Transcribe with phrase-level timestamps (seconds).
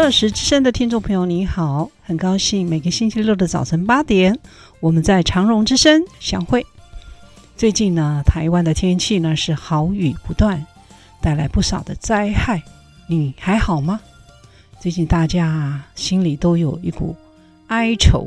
[0.00, 4.38] 二十之声的听众朋友，你好，很高兴每个星期六的早晨八点，
[4.80, 6.64] 我们在长荣之声相会。
[7.54, 10.66] 最近呢，台湾的天气呢是好雨不断，
[11.20, 12.62] 带来不少的灾害。
[13.08, 14.00] 你还好吗？
[14.80, 17.14] 最近大家心里都有一股
[17.66, 18.26] 哀愁，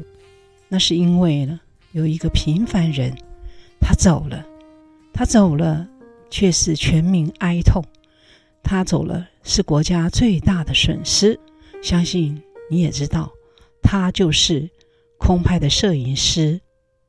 [0.67, 1.59] 那是因为呢，
[1.91, 3.11] 有一个平凡人，
[3.81, 4.45] 他走了，
[5.11, 5.87] 他走了，
[6.29, 7.83] 却是全民哀痛。
[8.61, 11.39] 他走了，是国家最大的损失。
[11.83, 13.29] 相信你也知道，
[13.81, 14.69] 他就是
[15.17, 16.61] 空拍的摄影师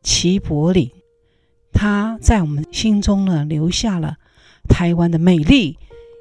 [0.02, 0.90] 齐柏林。
[1.72, 4.16] 他在我们心中呢，留下了
[4.68, 5.78] 台湾的美丽，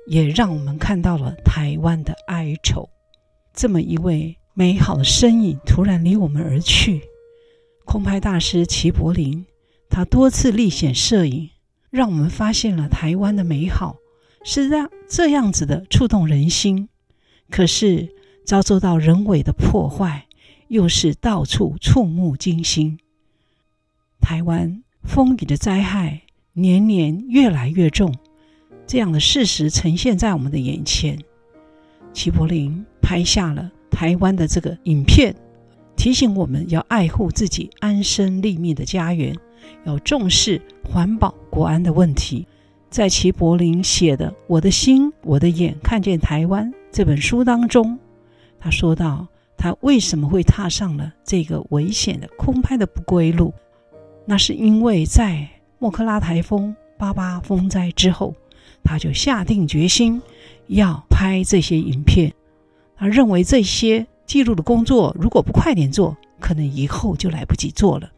[0.08, 2.88] 也让我们看到了台湾的哀愁。
[3.56, 7.02] 这么一位美好的身影突然离我们而去，
[7.86, 9.46] 空拍大师齐柏林，
[9.90, 11.50] 他多次历险摄影，
[11.90, 13.98] 让我们发现了台湾的美好，
[14.44, 16.88] 是让这样子的触动人心。
[17.50, 18.10] 可是，
[18.44, 20.26] 遭受到人为的破坏，
[20.68, 23.00] 又是到处触目惊心。
[24.20, 26.22] 台湾风雨的灾害
[26.54, 28.14] 年年越来越重，
[28.88, 31.18] 这样的事实呈现在我们的眼前。
[32.14, 35.36] 齐柏林拍下了台湾的这个影片，
[35.96, 39.36] 提醒我们要爱护自己安身立命的家园，
[39.86, 42.46] 要重视环保国安的问题。
[42.90, 47.98] 在齐柏林写的《我的心，我的眼，看见台湾》这本书当中。
[48.64, 53.54] 他说道：“他为什么会踏上了这个危险的空拍的不归路？
[54.26, 55.46] 那是因为在
[55.80, 58.34] 莫克拉台风、八八风灾之后，
[58.82, 60.22] 他就下定决心
[60.68, 62.32] 要拍这些影片。
[62.96, 68.10] 他认为这些记录的工作如果不快点做，可能以后就来不及做了。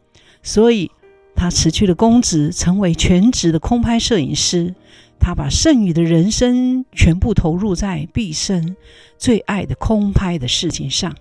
[0.44, 0.88] 所以，
[1.34, 4.76] 他辞去了公职，成为全职的空拍摄影师。”
[5.18, 8.76] 他把剩余的人生全部投入在毕生
[9.18, 11.14] 最爱的空拍的事情上，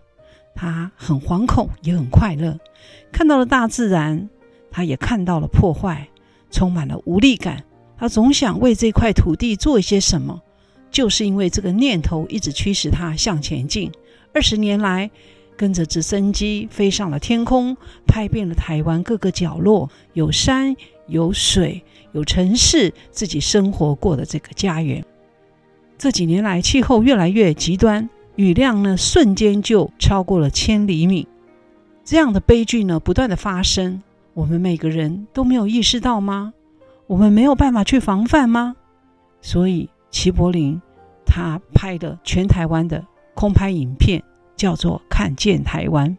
[0.53, 2.59] 他很惶恐，也很快乐。
[3.11, 4.29] 看到了大自然，
[4.69, 6.07] 他也看到了破坏，
[6.51, 7.63] 充满了无力感。
[7.97, 10.41] 他总想为这块土地做一些什么，
[10.91, 13.91] 就是因为这个念头一直驱使他向前进。
[14.33, 15.09] 二十年来，
[15.55, 17.75] 跟着直升机飞上了天空，
[18.05, 20.75] 拍遍了台湾各个角落，有山，
[21.07, 21.81] 有水。
[22.15, 25.03] 有城市自己生活过的这个家园，
[25.97, 31.27] 这几年来气候越来越极端，雨量呢瞬间就超过了千厘米，
[32.05, 34.01] 这样的悲剧呢不断的发生，
[34.33, 36.53] 我们每个人都没有意识到吗？
[37.07, 38.77] 我们没有办法去防范吗？
[39.41, 40.81] 所以齐柏林
[41.25, 44.23] 他拍的全台湾的空拍影片
[44.55, 46.11] 叫做《看见台湾》，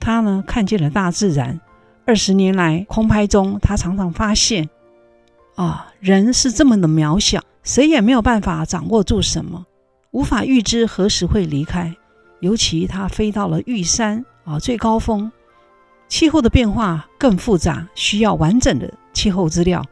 [0.00, 1.60] 他呢看见了大自然，
[2.06, 4.66] 二十年来空拍中，他常常发现。
[5.58, 9.66] 啊，人是这么的渺小，谁也没有办法掌握住什么，
[10.12, 11.92] 无法预知何时会离开。
[12.38, 15.32] 尤其他飞到了玉山啊，最高峰，
[16.06, 19.84] 气候的变化更复杂，需要完整的气候资料。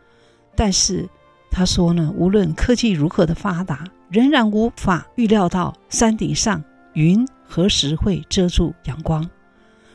[0.54, 1.08] 但是
[1.50, 6.62] 他说呢，无论科技如何的发达，仍然无法预料到山顶上
[6.92, 9.28] 云何时会遮住阳光，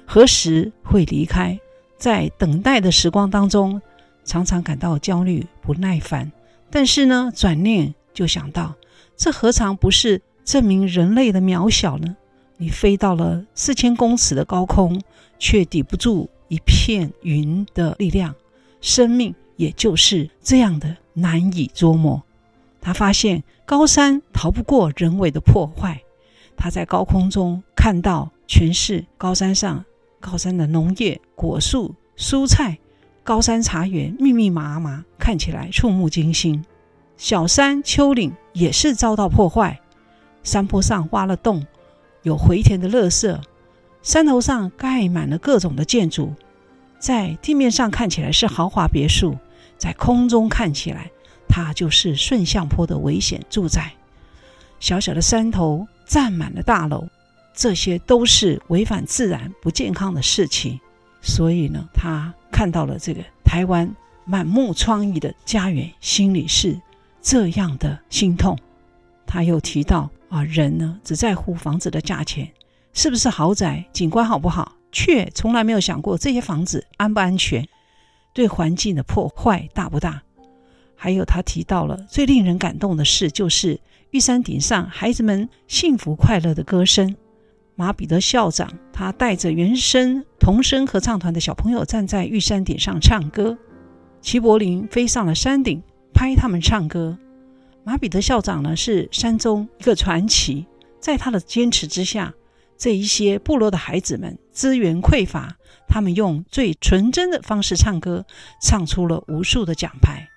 [0.05, 1.57] 何时会离开。
[1.97, 3.81] 在等待的时光当中。
[4.23, 6.31] 常常感到焦虑、不耐烦，
[6.69, 8.75] 但是呢，转念就想到，
[9.17, 12.15] 这何尝不是证明人类的渺小呢？
[12.57, 15.01] 你飞到了四千公尺的高空，
[15.39, 18.35] 却抵不住一片云的力量，
[18.81, 22.21] 生命也就是这样的难以捉摸。
[22.79, 26.01] 他发现高山逃不过人为的破坏，
[26.55, 29.83] 他在高空中看到全是高山上
[30.19, 32.77] 高山的农业、果树、蔬菜。
[33.23, 36.63] 高山茶园密密麻麻，看起来触目惊心。
[37.17, 39.79] 小山丘陵也是遭到破坏，
[40.43, 41.65] 山坡上挖了洞，
[42.23, 43.39] 有回填的垃圾。
[44.01, 46.33] 山头上盖满了各种的建筑，
[46.97, 49.37] 在地面上看起来是豪华别墅，
[49.77, 51.11] 在空中看起来，
[51.47, 53.93] 它就是顺向坡的危险住宅。
[54.79, 57.07] 小小的山头站满了大楼，
[57.53, 60.79] 这些都是违反自然、不健康的事情。
[61.21, 62.33] 所以呢，他。
[62.51, 63.95] 看到了这个台湾
[64.25, 66.79] 满目疮痍的家园，心里是
[67.21, 68.57] 这样的心痛。
[69.25, 72.51] 他又提到啊，人呢只在乎房子的价钱，
[72.93, 77.67] 是不是豪宅，景观好不好，却从来没有想过这些房子安不安全，
[78.33, 80.21] 对环境的破坏大不大。
[80.95, 83.79] 还有他提到了最令人感动的事，就是
[84.11, 87.15] 玉山顶上孩子们幸福快乐的歌声。
[87.81, 93.57] 马彼得校长他带着原声童声合唱团的小朋友站在玉山顶上唱歌，
[94.21, 95.81] 齐柏林飞上了山顶
[96.13, 97.17] 拍他们唱歌。
[97.83, 100.67] 马彼得校长呢是山中一个传奇，
[100.99, 102.31] 在他的坚持之下，
[102.77, 105.57] 这一些部落的孩子们资源匮乏，
[105.87, 108.27] 他们用最纯真的方式唱歌，
[108.61, 110.27] 唱出了无数的奖牌。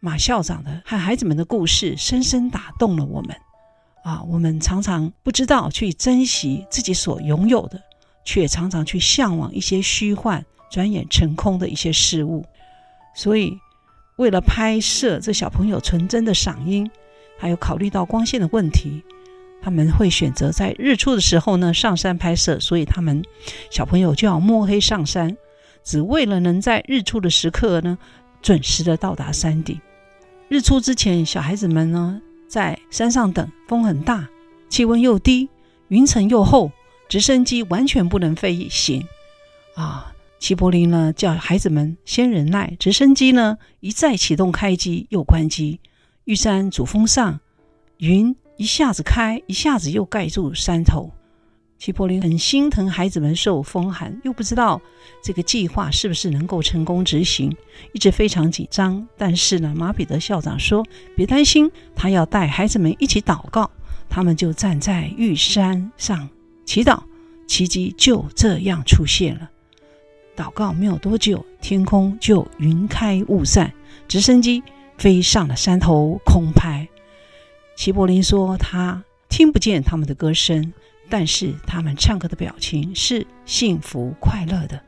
[0.00, 3.36] 马校长的和孩子们的故事深深打动了我们。
[4.04, 7.80] 啊，我们常常不知道去珍惜自己所拥有的，
[8.24, 12.44] 却常常去向往一些虚幻、转眼成空的一些事物。
[13.14, 13.56] 所以，
[14.16, 16.90] 为了拍摄这小朋友纯真的嗓音，
[17.38, 19.02] 还有考虑到光线的问题，
[19.62, 22.58] 他们会选择在日出的时候呢上山拍摄。
[22.58, 23.22] 所以，他们
[23.70, 25.36] 小朋友就要摸黑上山，
[25.84, 27.96] 只为了能在日出的时刻呢
[28.40, 29.80] 准时的到达山顶。
[30.48, 32.20] 日出之前，小孩子们呢
[32.52, 34.28] 在山上等，风很大，
[34.68, 35.48] 气温又低，
[35.88, 36.70] 云层又厚，
[37.08, 39.08] 直升机完全不能飞行。
[39.74, 45.80] 啊，齐柏林呢叫孩子们先忍耐，直升机呢一再启动开机又关机，
[46.24, 47.40] 玉山主峰上
[47.96, 51.10] 云一下子开，一下子又盖住山头。
[51.84, 54.80] 齐柏林很心疼孩子们受风寒，又不知道
[55.20, 57.52] 这个计划是不是能够成功执行，
[57.90, 59.04] 一直非常紧张。
[59.18, 60.86] 但是呢，马彼得校长说
[61.16, 63.68] ：“别担心，他要带孩子们一起祷告。”
[64.08, 66.28] 他们就站在玉山上
[66.64, 67.02] 祈祷，
[67.48, 69.50] 奇迹就这样出现了。
[70.36, 73.72] 祷告没有多久，天空就云开雾散，
[74.06, 74.62] 直升机
[74.98, 76.86] 飞上了山头空拍。
[77.74, 80.72] 齐柏林说：“他听不见他们的歌声。”
[81.12, 84.82] 但是他们唱歌的表情是幸福快乐的，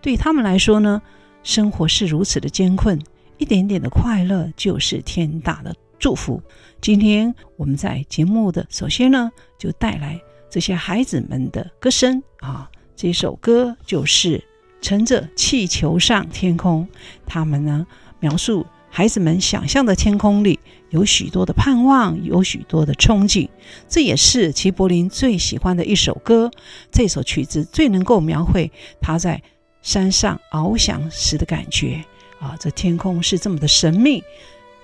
[0.00, 1.00] 对他们来说呢，
[1.44, 3.00] 生活是如此的艰困，
[3.38, 6.42] 一点点的快乐就是天大的祝福。
[6.80, 10.20] 今天我们在节目的首先呢，就带来
[10.50, 14.38] 这些孩子们的歌声啊，这首歌就是
[14.82, 16.84] 《乘着气球上天空》，
[17.24, 17.86] 他们呢
[18.18, 18.66] 描述。
[18.92, 20.58] 孩子们想象的天空里
[20.90, 23.48] 有许多的盼望，有许多的憧憬。
[23.88, 26.50] 这也是齐柏林最喜欢的一首歌。
[26.90, 28.70] 这首曲子最能够描绘
[29.00, 29.40] 他在
[29.80, 32.04] 山上翱翔时的感觉
[32.40, 32.56] 啊！
[32.58, 34.22] 这天空是这么的神秘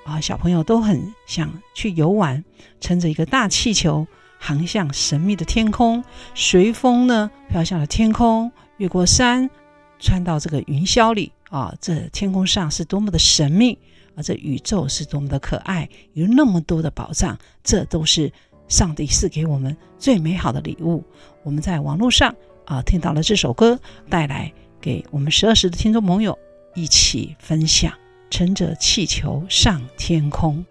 [0.05, 0.21] 啊！
[0.21, 2.45] 小朋友都很想去游玩，
[2.81, 4.07] 乘着一个大气球
[4.39, 6.03] 航向神秘的天空，
[6.35, 9.51] 随风呢飘向了天空，越过山，
[9.99, 11.75] 穿到这个云霄里啊！
[11.81, 13.77] 这天空上是多么的神秘。
[14.17, 18.33] 而这宇宙是多么的可爱，有那么多的宝藏，这都是
[18.67, 21.05] 上帝赐给我们最美好的礼物。
[21.45, 22.35] 我们在网络上
[22.65, 23.79] 啊听到了这首歌，
[24.09, 26.37] 带来给我们十二时的听众朋友
[26.75, 27.93] 一起分享，
[28.31, 30.65] 乘着气球上天空。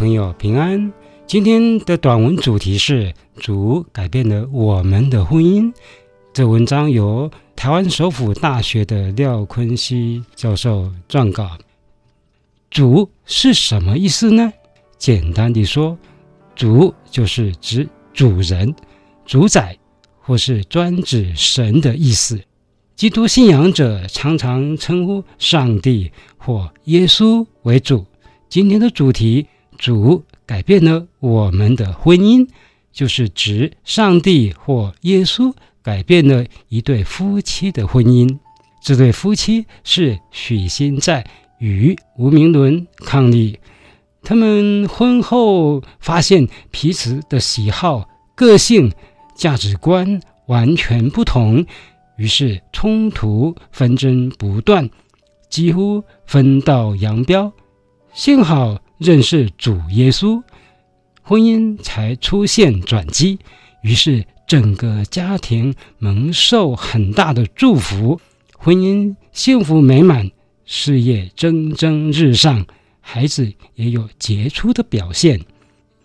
[0.00, 0.90] 朋友，平安。
[1.26, 5.70] 今天的短文主题是“主改变了我们的婚姻”。
[6.32, 11.50] 这文章由台湾首府大学的廖坤熙教授撰稿。
[12.70, 14.50] 主是什么意思呢？
[14.96, 15.98] 简单地说，
[16.56, 18.74] 主就是指主人、
[19.26, 19.76] 主宰，
[20.18, 22.40] 或是专指神的意思。
[22.96, 28.06] 基督信仰者常常称呼上帝或耶稣为主。
[28.48, 29.46] 今天的主题，
[29.80, 32.46] 主改变了我们的婚姻，
[32.92, 38.38] 就是指上帝或耶稣改变了一对夫妻的婚姻。
[38.82, 41.26] 这对夫妻是许心在
[41.60, 43.56] 与吴明伦伉俪，
[44.22, 48.92] 他们婚后发现彼此的喜好、个性、
[49.34, 51.64] 价值观完全不同，
[52.18, 54.90] 于是冲突纷争不断，
[55.48, 57.50] 几乎分道扬镳。
[58.12, 60.42] 幸好认识主耶稣，
[61.22, 63.38] 婚姻才出现转机。
[63.82, 68.20] 于是整个家庭蒙受很大的祝福，
[68.58, 70.30] 婚姻幸福美满，
[70.66, 72.66] 事业蒸蒸日上，
[73.00, 75.40] 孩子也有杰出的表现。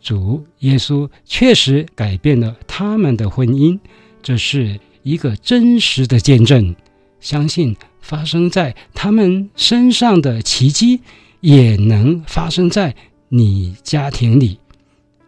[0.02, 3.78] 主耶稣确实改变了他们的婚姻，
[4.24, 6.74] 这是一个真实的见证。
[7.20, 11.02] 相信发生在他们身上的奇迹。
[11.46, 12.96] 也能发生在
[13.30, 14.60] 你家庭里。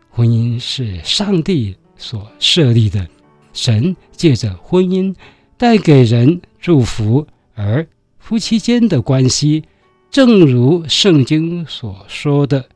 [0.10, 3.08] 婚姻是上帝所设立的，
[3.54, 5.14] 神借着婚姻
[5.58, 9.64] 带给人祝福，而夫妻间的关系，
[10.10, 12.68] 正如圣经所说的，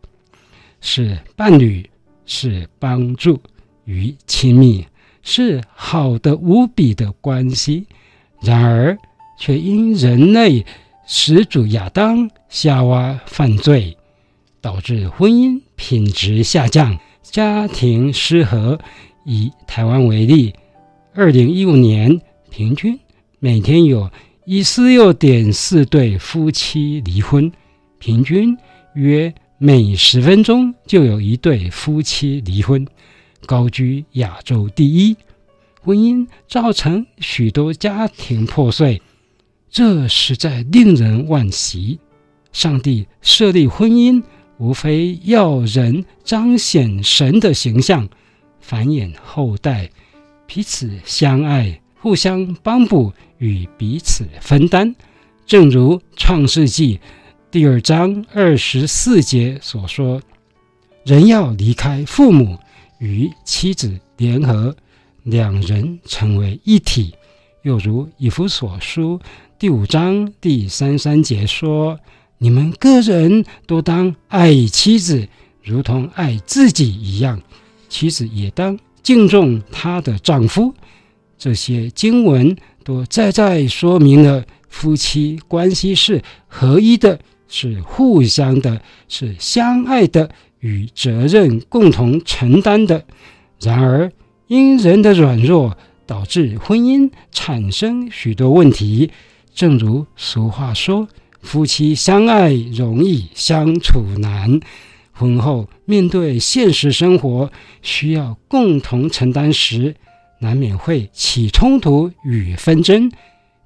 [0.79, 1.89] 是伴侣，
[2.27, 3.41] 是帮助
[3.85, 4.85] 与亲密，
[5.23, 7.87] 是好的无比的关系。
[8.39, 8.95] 然而，
[9.39, 10.63] 却因人类。
[11.05, 13.97] 始祖亚当、夏娃犯罪，
[14.61, 18.79] 导致婚姻品质下降，家庭失和。
[19.23, 20.51] 以台湾为例，
[21.13, 22.99] 二零一五年平均
[23.37, 24.09] 每天有
[24.45, 27.51] 一四六点四对夫妻离婚，
[27.99, 28.57] 平均
[28.95, 32.83] 约每十分钟就有一对夫妻离婚，
[33.45, 35.15] 高居亚洲第一。
[35.83, 38.99] 婚姻造成许多家庭破碎。
[39.71, 41.97] 这实在令人惋惜。
[42.51, 44.21] 上帝设立婚姻，
[44.57, 48.09] 无非要人彰显神的形象，
[48.59, 49.89] 繁衍后代，
[50.45, 54.93] 彼此相爱，互相帮补与彼此分担。
[55.45, 56.99] 正如创世纪
[57.49, 60.21] 第二章二十四节所说
[61.05, 62.59] ：“人要离开父母，
[62.99, 64.75] 与妻子联合，
[65.23, 67.13] 两人成为一体。”
[67.63, 69.19] 又如以弗所书。
[69.59, 71.99] 第五章第三三节说
[72.39, 75.27] ：“你们个人都当爱妻子，
[75.63, 77.37] 如同爱自己一样；
[77.87, 80.73] 妻子也当敬重她的丈夫。”
[81.37, 93.05] 这些经文都再再说明了夫妻关系是合一的，是互相的，是相爱的，与责任共同承担的。
[93.59, 94.11] 然而，
[94.47, 95.77] 因人的软弱，
[96.11, 99.09] 导致婚姻产生许多问题。
[99.53, 101.07] 正如俗话说
[101.39, 104.59] ：“夫妻相爱容易相处难。”
[105.15, 107.49] 婚后面对现实生活，
[107.81, 109.95] 需要共同承担时，
[110.39, 113.09] 难免会起冲突与纷争。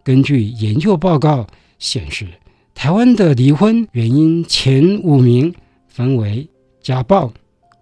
[0.03, 1.47] 根据研究报告
[1.79, 2.27] 显示，
[2.75, 5.51] 台湾的离婚原因前五名
[5.87, 6.47] 分为
[6.79, 7.33] 家暴、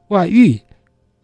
[0.08, 0.58] 外遇、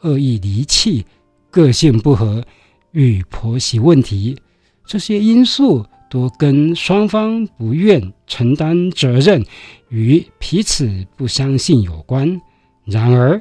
[0.02, 1.06] 恶意离弃、
[1.50, 2.44] 个性不合
[2.92, 4.38] 与婆媳问题。
[4.86, 5.86] 这些因素。
[6.12, 9.46] 多跟双方不愿承担责任
[9.90, 12.42] 与彼此不相信有关。
[12.84, 13.40] 然而，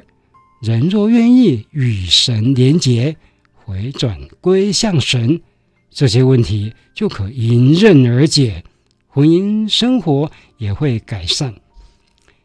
[0.61, 3.17] 人若愿意与神连结，
[3.55, 5.41] 回转归向神，
[5.89, 8.63] 这些问题就可迎刃而解，
[9.07, 11.55] 婚姻生活也会改善。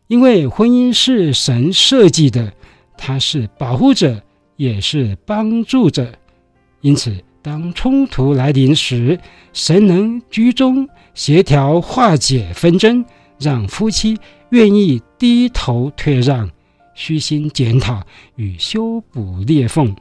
[0.06, 2.50] 因为婚姻是神设计的，
[2.96, 4.22] 它是保护者，
[4.56, 6.18] 也是帮助者，
[6.84, 7.16] 因此。
[7.40, 9.20] 当冲突来临时，
[9.52, 13.04] 神能居中协调化解纷争，
[13.38, 14.16] 让夫妻
[14.48, 16.50] 愿意低头退让，
[16.94, 18.02] 虚心检讨
[18.36, 19.94] 与修补裂缝。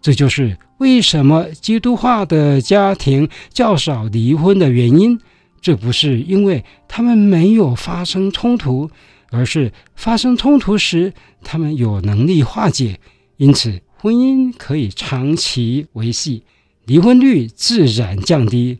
[0.00, 5.18] 这就是为什么基督化的家庭较少离婚的原因。
[5.60, 8.88] 这不是因为他们没有发生冲突，
[9.32, 11.12] 而是发生冲突时，
[11.42, 13.00] 他们有能力化解，
[13.38, 16.42] 因此婚姻可以长期维系。
[16.86, 18.78] 离婚率自然降低。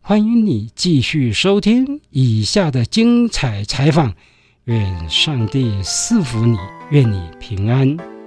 [0.00, 4.14] 欢迎你继续收听以下的精彩采访，
[4.64, 6.56] 愿上帝赐福你，
[6.90, 8.19] 愿你平安。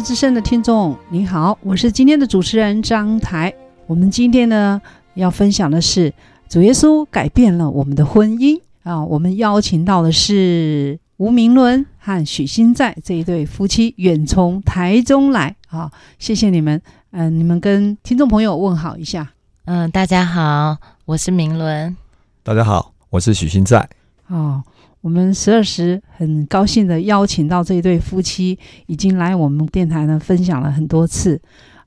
[0.00, 3.52] 之声的听众，你好，我是今天的主持人张台。
[3.86, 4.80] 我们今天呢
[5.14, 6.12] 要分享的是
[6.48, 9.04] 主耶稣改变了我们的婚姻啊。
[9.04, 15.90] 我们邀请到的是吴明伦和许新在这一对夫妻，远从台中来啊。
[16.18, 16.80] 谢谢你们，
[17.10, 19.28] 嗯、呃，你们跟听众朋友问好一下。
[19.64, 21.96] 嗯，大家好，我是明伦。
[22.44, 23.88] 大家好，我是许新在。
[24.28, 24.62] 哦。
[25.08, 31.40] 我们十二时很高兴的邀请到这一对夫妻，已经来我们电台呢分享了很多次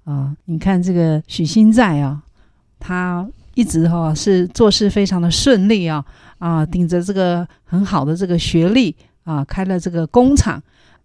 [0.06, 2.20] 啊、你看这个许新在啊，
[2.80, 6.04] 他一直哈、是做事非常的顺利啊
[6.40, 10.60] 啊，顶着这个很好的这个学历啊，开了这个工厂。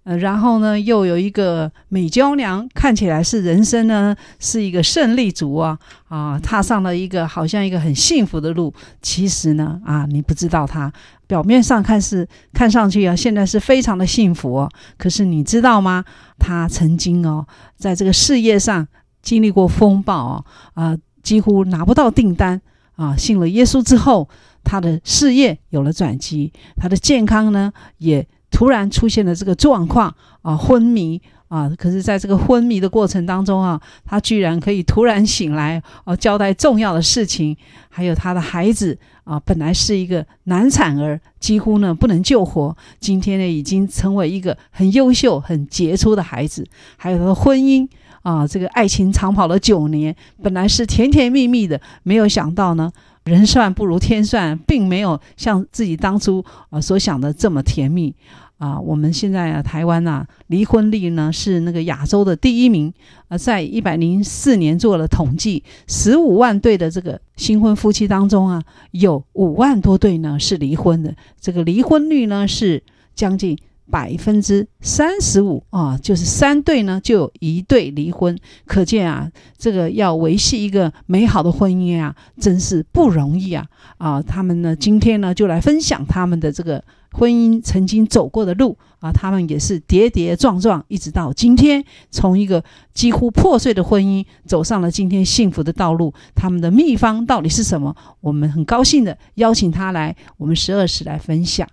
[0.06, 8.72] 呃，然后呢，又有一个美娇娘，看起来是人生呢是一个胜利组啊啊，踏上了一个好像一个很幸福的路。
[9.02, 10.92] 其实呢，啊，你不知道他
[11.26, 14.70] 表面上看是看上去啊，现在是非常的幸福哦。
[14.96, 16.04] 可是你知道吗？
[16.38, 17.44] 他曾经哦，
[17.76, 18.86] 在这个事业上
[19.22, 22.62] 经历过风暴哦，啊，几乎拿不到订单
[22.94, 23.16] 啊。
[23.16, 24.28] 信了耶稣之后，
[24.62, 28.24] 他的事业有了转机，他的健康呢也。
[28.56, 37.54] 突然出现了这个状况啊，昏迷啊，可是在这个昏迷的过程当中啊，他居然可以突然醒来，啊，交代重要的事情，
[37.90, 46.66] 还有他的孩子啊，本来是一个难产儿，几乎呢不能救活，今天呢已经成为一个很优秀、很杰出的孩子，
[46.96, 47.86] 还有他的婚姻
[48.22, 52.90] 啊，这个爱情长跑了九年，本来是甜甜蜜蜜的，没有想到呢，
[53.24, 58.14] 人算不如天算，并没有像自己当初啊所想的这么甜蜜。
[58.58, 58.80] 啊！
[58.80, 62.92] 我们现在啊，台湾呐、啊，离婚率呢是那个亚洲的第一名
[63.28, 72.82] 啊，在一百零四年做了统计，十五万对的这个新婚夫妻当中啊，有五万多对呢是离婚的，这个离婚率呢是
[73.14, 73.58] 将近
[73.90, 83.66] 百分之三十五啊，就是三对呢就有一对离婚，可见啊，这个要维系一个美好的婚姻啊，真是不容易啊
[83.98, 84.22] 啊！
[84.22, 96.12] 他们呢，今天呢就来分享他们的这个婚姻曾经走过的路啊，他们也是跌跌撞撞，一直到今天，从一个几乎破碎的婚姻走上了今天幸福的道路。
[96.34, 97.96] 他们的秘方到底是什么？
[98.20, 101.66] 我们很高兴的邀请他来我们十二时来分享。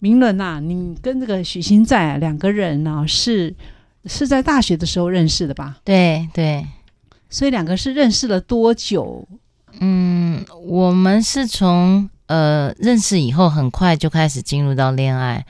[0.00, 3.54] 明伦呐，你跟这个许新在啊，两个人呢、啊、是
[4.04, 5.78] 是在大学的时候认识的吧？
[5.84, 6.64] 对对，
[7.28, 9.26] 所以两个是认识了多久？
[9.80, 15.44] 嗯，我们是从呃认识以后，很快就开始进入到恋爱，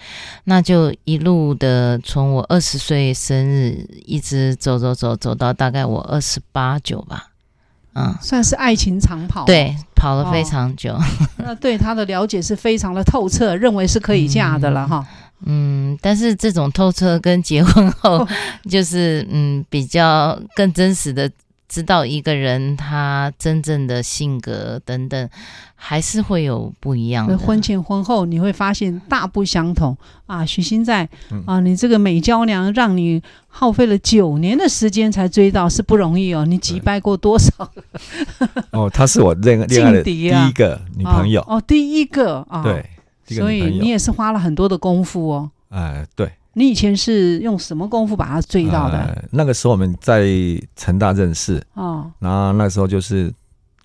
[0.45, 7.29] 那就一路的从我二十岁生日一直走走走走到大概我二十八九吧。
[7.95, 10.95] 嗯，算是爱情长跑，对，跑了非常久。
[10.95, 11.03] 哦、
[11.39, 15.05] 那对他的了解是非常的透彻，认为是可以嫁的了哈。
[15.45, 18.27] 嗯，但是这种透彻跟结婚后，
[18.71, 21.31] 就是嗯比较更真实的。
[21.71, 25.29] 知道一个人他真正的性格等等，
[25.81, 27.39] 还是会有不一样的。
[27.39, 30.45] 婚前婚后你会发现大不相同啊！
[30.45, 31.09] 许昕在
[31.47, 36.45] 啊，你这个美娇娘让你耗费了九年的时间才追到，是不容易哦。
[36.45, 37.51] 你击败过多少？
[38.73, 41.41] 哦，她是我恋恋爱的第一个女朋友。
[41.43, 42.85] 哦，哦，第一个啊，对，
[43.37, 45.51] 所以你也是花了很多的功夫哦。
[45.69, 46.33] 哎，对。
[46.55, 48.99] 你以前是用什么功夫把他追到的？
[48.99, 50.27] 呃，那个时候我们在
[50.75, 53.33] 成大认识哦，然后那时候就是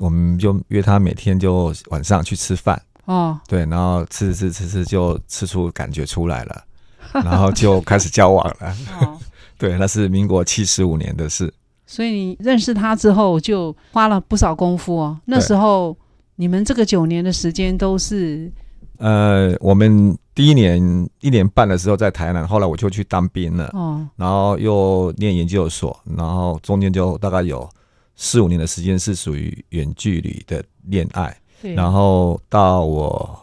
[0.03, 6.63] 我们就约他每天就晚上去吃饭哦，对，然后吃吃吃吃就吃出感觉出来了，
[7.23, 8.75] 然后就开始交往了。
[8.99, 9.17] 哦，
[9.57, 11.53] 对，那是民国七十五年的事。
[11.85, 15.17] 所以你认识他之后就花了不少功夫哦。
[15.25, 15.95] 那时候
[16.35, 18.51] 你们这个九年的时间都是。
[18.97, 27.67] 呃，我们第一年一年半的时候在台南，后来我就去当兵了，哦，然后又念研究所，然后中间就大概有
[28.15, 31.35] 四五年的时间是属于远距离的恋爱，
[31.75, 33.39] 然后到我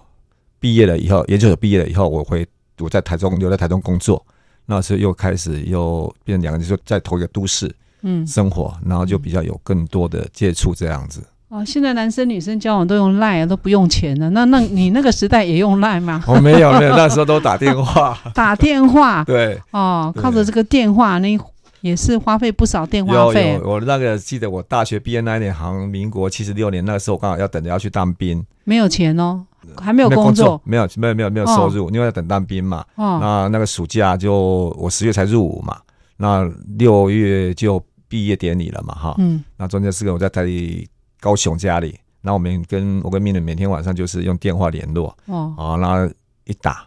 [0.58, 2.46] 毕业了以后，研究所毕业了以后，我回
[2.78, 4.24] 我在台中留在台中工作，
[4.66, 11.22] 那时候又开始又变成两个人就在同一个都市，嗯，生活，然后就比较有更多的接触这样子。
[11.48, 14.30] 哦，现在男生女生交往都用啊，都不用钱了。
[14.30, 16.22] 那那你那个时代也用 Line 吗？
[16.28, 18.16] 我、哦、没有没有，那时候都打电话。
[18.32, 19.24] 打电话。
[19.26, 19.60] 对。
[19.72, 21.36] 哦，靠着这个电话，那
[21.80, 23.54] 也是花费不少电话费。
[23.54, 28.44] 有有，我那个记得我大学毕业那一年，好像民国七十六年，那个时候我刚好要等着要去当兵。
[28.64, 29.44] 没有钱哦，
[29.80, 32.84] 还没有工作，没有没有没有没有收入，哦、因为要等当兵嘛。
[32.94, 33.18] 哦。
[33.20, 35.78] 那那个暑假就我十月才入伍嘛，
[36.16, 39.14] 那六月就毕业典礼了嘛，哈。
[39.18, 39.42] 嗯。
[39.56, 40.88] 那中间四个我在台里
[41.20, 41.98] 高雄家里。
[42.22, 46.14] 那我们跟我跟明伦每天晚上就是用电话联络哦，啊，然后
[46.44, 46.86] 一打，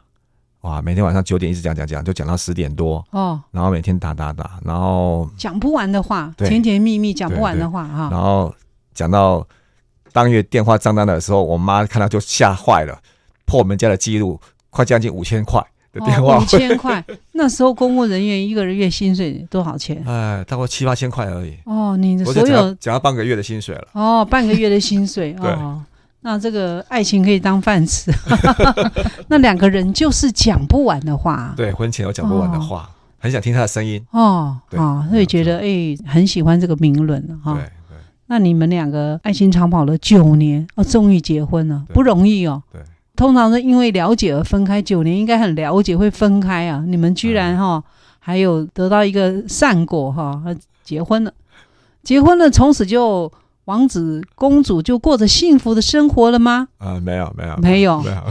[0.64, 8.54] 哇，每天晚上九点一直讲讲讲，就讲到十点多哦，然后每天打打打，然后讲不完的话，甜甜蜜蜜讲不完的话哈，然后
[8.94, 9.46] 讲到
[10.12, 12.98] 当月电话账单的时候，我妈看到就吓坏了，
[13.46, 15.64] 破我们家的记录，快将近五千块。
[15.94, 20.02] 的电话五千块，那时候公务人员一个人月薪水多少钱？
[20.10, 21.56] 哎，大概七八千块而已。
[21.66, 23.88] 哦，你的所有讲到半个月的薪水了。
[23.92, 25.84] 哦，半个月的薪水 哦。
[26.24, 28.12] 那这个爱情可以当饭吃。
[29.30, 31.54] 那两个人就是讲不完的话。
[31.56, 34.04] 对，婚前有讲不完的话，很想听他的声音。
[34.12, 37.54] 哦，啊，所以觉得哎，很喜欢这个名伦哈。
[37.54, 37.98] 对对。
[38.28, 42.64] 那你们两个爱情长跑了九年哦，终于结婚了，不容易哦。
[42.72, 42.82] 对。
[43.16, 46.84] 通常是因为了解而分开，九年应该很了解会分开啊！
[46.88, 47.84] 你们居然哈、哦、
[48.18, 50.42] 还有得到一个善果哈，
[50.84, 51.32] 结婚了，
[52.02, 53.32] 结婚了，从此就
[53.66, 56.68] 王子公主就过着幸福的生活了吗？
[56.78, 58.24] 啊、呃，没有没有没有没有，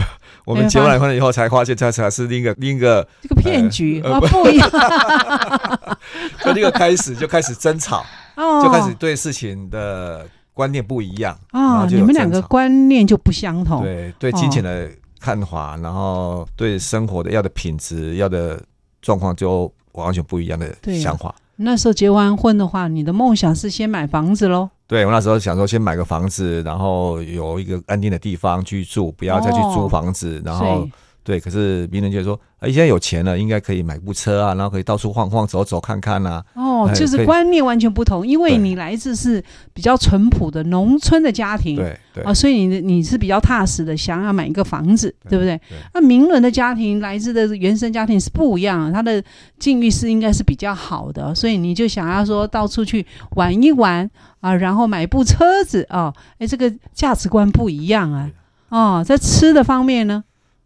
[0.44, 4.70] 我们结完婚了以后才发现，这才是另一个另一个这个骗局啊，不一样，
[6.40, 8.04] 从这个开始就开始争吵，
[8.36, 10.26] 哦，就开始对事情的。
[10.54, 13.82] 观念不一样啊、哦，你们两个观念就不相同。
[13.82, 14.86] 对，对金钱的
[15.18, 18.62] 看法、哦，然后对生活的要的品质、要的
[19.00, 21.34] 状况就完全不一样的想法。
[21.56, 24.68] 那时候结完婚的话，你的梦想是先买房子喽？
[24.92, 30.86] 对，我那时候想说先买个房子，然后有一个安定的地方居住，不要再去租房子，哦、然后。
[31.24, 36.44] 对，可是名人就说，哎，现在有钱了，应该可以买部车啊，然后可以到处晃晃、走走看看啊。
[36.54, 45.60] 哦，就是观念完全不同，因为你来自是比较淳朴的农村的家庭，对对啊，所以你你是比较踏实的，想要买一个房子，对，对不对？
[45.94, 49.22] 那名人的家庭来自的原生家庭是不一样的，他的
[49.60, 53.06] 境遇是应该是比较好的，所以你就想要说到处去
[53.36, 58.28] 玩一玩啊，然后买部车子啊，哎，这个价值观不一样啊。
[58.70, 60.24] 哦，在吃的方面呢？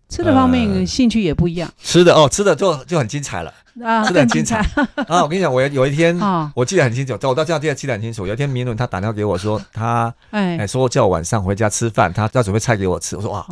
[0.09, 1.69] 吃的方面兴趣也不一样。
[1.83, 3.53] 吃的哦，吃的就就很精彩了
[3.85, 4.59] 啊，吃的很精彩
[5.09, 5.23] 啊！
[5.23, 6.17] 我跟你讲，我有一天，
[6.55, 8.27] 我记得很清楚，我到这样记得记得很清楚。
[8.27, 13.17] 有一天，明伦他打电话给我说，他哎说叫我晚上回家吃饭，他要准备菜给我吃。
[13.17, 13.45] 我说哇，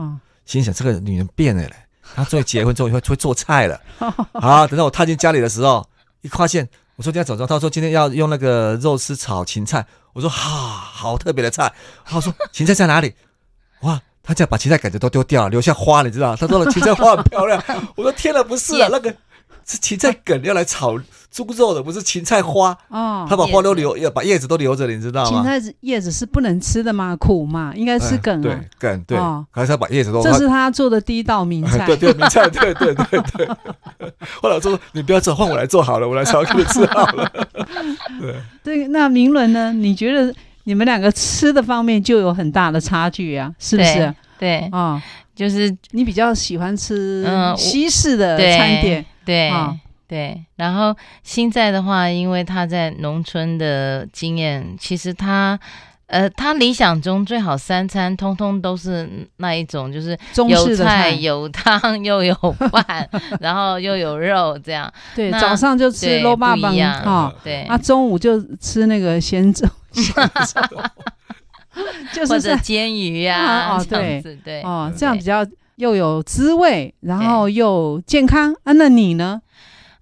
[0.47, 1.75] 心想这个女人变了嘞，
[2.14, 3.81] 她终于结婚之后会会做菜了。
[4.35, 5.87] 好，等到我踏进家里的时候，
[6.23, 9.85] 一发现，我说今天早上，他说今天要用那个肉丝炒芹菜。
[10.12, 11.73] 我说哈，好特别的菜。
[12.05, 13.12] 他说芹菜在哪里？
[13.81, 14.01] 哇！
[14.25, 16.35] 他这样把芹菜梗子都丢掉了，留下花，你知道？
[16.35, 17.63] 他说了芹菜花很漂亮。
[17.95, 19.15] 我说天哪，不是啊，那个
[19.67, 20.99] 是芹菜梗要来炒
[21.31, 22.77] 猪肉的，不是芹菜花。
[22.89, 25.31] 哦，他把花都留，要把叶子都留着，你知道吗？
[25.31, 27.15] 芹菜叶子是不能吃的吗？
[27.17, 28.43] 苦嘛，应该吃梗啊。
[28.43, 29.19] 对，梗对。
[29.51, 30.23] 还是他把叶子都。
[30.23, 31.85] 这是他做的第一道名菜。
[31.87, 33.47] 对 对，名菜，对对对对。
[34.41, 37.31] 后来我说你不要做，换我来做好了，我来炒给你吃好了。
[38.21, 39.73] 对对，那明伦呢？
[39.73, 40.35] 你觉得？
[40.64, 44.14] 你们两个吃的方面就有很大的差距啊，是不是？
[44.38, 45.03] 对啊，哦、
[45.35, 47.24] 就是你比较喜欢吃
[47.57, 50.44] 西式的餐点，嗯、对、哦、对。
[50.57, 55.59] 然后现在的话，因为他在农村的经验，其实他。
[56.07, 60.17] 呃，他理想中最好三餐通通都是那一种，就是
[60.49, 62.35] 有菜有汤 又有
[62.71, 63.09] 饭，
[63.40, 64.93] 然后又有肉这样。
[65.17, 66.59] 对，早上就吃卤肉饭
[67.07, 69.67] 啊，对，啊，中午就吃那个咸粥，
[72.29, 75.45] 或者煎鱼呀，哦，对对，哦，这样比较
[75.77, 78.73] 又有滋味，然后又健康啊。
[78.75, 79.40] 那你呢？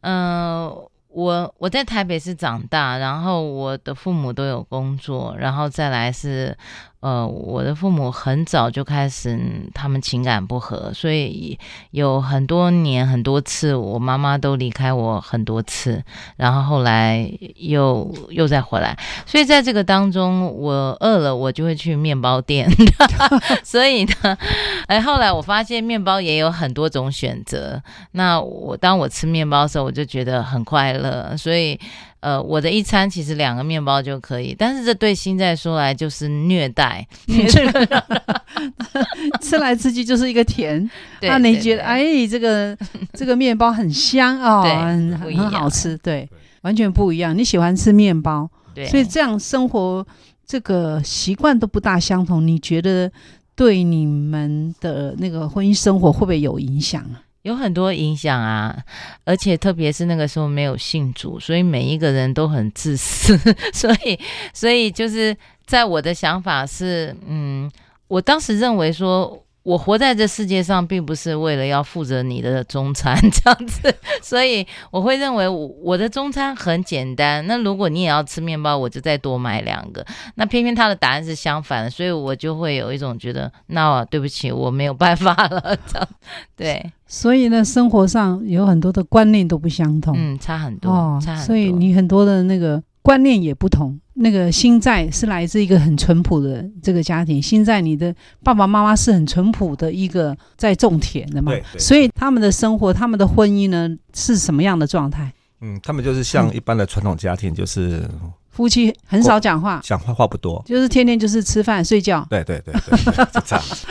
[0.00, 0.70] 嗯。
[1.12, 6.56] 我我在台北是长大，然后我的父母都有工作，然后再来是。
[7.02, 9.36] 呃，我的父母很早就开始，
[9.74, 11.58] 他们情感不和，所以
[11.90, 16.00] 有很多年很多次，我妈妈都离开我很多次，
[16.36, 22.70] 然后后来又又再回来，所以在这个当中，我饿了，我就会去面包店，
[23.64, 24.38] 所以呢，
[24.86, 31.76] 哎，后来我发现面包也有很多种选择，那我当我吃面包的时候，我就觉得很快乐，所以。
[32.22, 37.04] 呃，我的一餐其实两个面包就可以，但是这对新在说来就是虐待，
[39.42, 40.88] 吃来吃去就是一个甜。
[41.20, 42.78] 那你觉得，哎，这个
[43.12, 46.28] 这个面包很香哦，很很好吃，对，
[46.60, 47.36] 完全不一样。
[47.36, 48.48] 你喜欢吃面包，
[48.88, 50.06] 所以这样生活
[50.46, 52.46] 这个习惯都不大相同。
[52.46, 53.10] 你觉得
[53.56, 57.18] 对你们的那个婚姻生活会不会有影响啊？
[57.42, 58.76] 有很多影响啊，
[59.24, 63.36] 而且特别是那个时候没有信主，所以每一个人都很自私，
[63.72, 64.18] 所以，
[64.52, 67.70] 所以就是在我的想法是，嗯，
[68.08, 69.44] 我当时认为说。
[69.62, 77.46] 我活在这世界上，并不是为了要负责你的中餐 这样子，所以我会认为我我的中餐很简单。
[77.46, 80.04] 那如果你也要吃面包，我就再多买两个。
[80.34, 85.76] 那偏偏他的答案是相反的，所以我就会有一种觉得，那对不起，我没有办法了。
[85.86, 86.08] 这样
[86.56, 91.46] 对，所以呢，生活上有很多的观念都不相同，嗯，差很多，哦，差很多。
[91.46, 92.82] 所以你很多的那个。
[93.02, 93.98] 观念也不同。
[94.14, 97.40] 那个心在是来自一个很淳朴的这个家庭。
[97.40, 105.32] 心在你的爸爸妈妈是很淳朴的一个在种田的嘛，所以他们的生活、他们的婚姻呢是什么样的状态？
[105.60, 108.06] 嗯，他们就是像一般的传统家庭，就是
[108.50, 112.26] 夫妻很少讲话，讲话话不多，就是天天就是吃饭睡觉。
[112.28, 113.86] 对对对对，就这样子。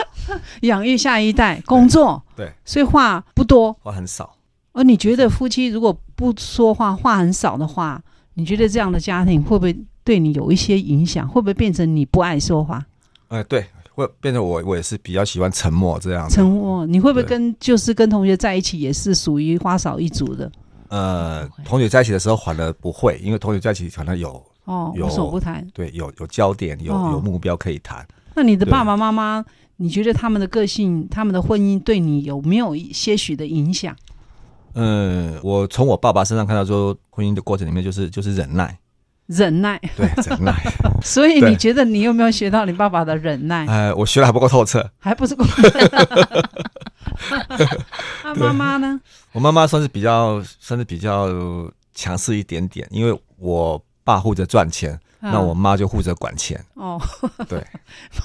[0.61, 4.35] 养育下一代，工作，对，对，所以话不多，话很少。
[4.73, 8.01] 而你觉得夫妻如果不说话，话很少的话？
[8.41, 11.27] 你觉得这样的家庭会不会对你有一些影响？
[11.27, 12.83] 会不会变成你不爱说话？
[13.27, 16.27] 呃，对，会变成我，我也是比较喜欢沉默这样。
[16.27, 20.51] 沉默，你会不会跟就是跟同学在一起也是属于花少一族的？
[20.89, 25.63] 呃，同学在一起的时候反而不会，因为同学在一起可能有哦，无所不谈。
[25.71, 28.03] 对，有有焦点，有有目标可以谈。
[28.33, 29.45] 那你的爸爸妈妈，
[29.77, 33.95] 你觉得他们的个性、他们的婚姻对你有没有一些许的影响？
[34.73, 38.77] 嗯，我从我爸爸身上看到说，婚姻的过程里面就是就是忍耐，
[39.27, 40.53] 忍耐，对，忍耐。
[41.03, 43.65] 所以你觉得你有没有学到你爸爸的忍耐？
[43.67, 45.79] 呃，我学的还不够透彻，还不是够透彻。
[48.23, 48.99] 那妈妈呢？
[49.31, 51.27] 我妈妈算是比较算是比较
[51.93, 54.99] 强势一点点，因为我爸负责赚钱。
[55.21, 56.99] 那我妈就负责管钱哦，
[57.47, 57.63] 对，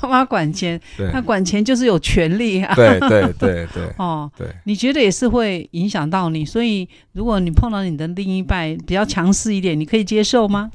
[0.02, 0.80] 妈妈管钱，
[1.12, 10.70] 那管钱就是有权利啊，对对对对，哦，对，你觉得也是会影响到你，所以如果你碰到你的另一半比较强势一点，你可以接受吗？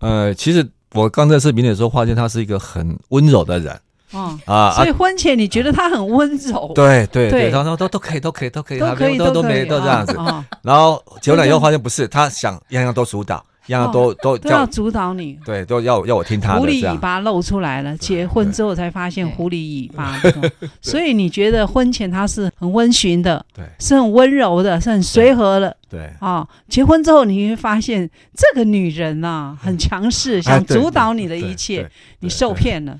[0.00, 3.78] 呃，其实我刚在视频的时候，发现他是一个很温柔的人，
[4.12, 4.38] 哦。
[4.46, 10.16] 啊，所以婚前你觉得他很温柔，对对对，然后都都可以都可以都可以，都可以都都没都这样子，
[10.62, 13.44] 然后结婚了以后发现不是，他想样样都主导。
[13.68, 16.60] 样样都、哦、都都要主导你，对，都要要我听他的。
[16.60, 20.20] 狐狸尾巴露出来了，结婚之后才发现狐狸尾巴。
[20.80, 26.48] 所以你觉得婚前他是很温驯的，对，是很温柔的，是很随和的，对啊、哦。
[26.68, 31.88] 结婚之后你会发现这个女人呐、啊、很强势， 想主导你的一切，
[32.20, 32.98] 你受骗了，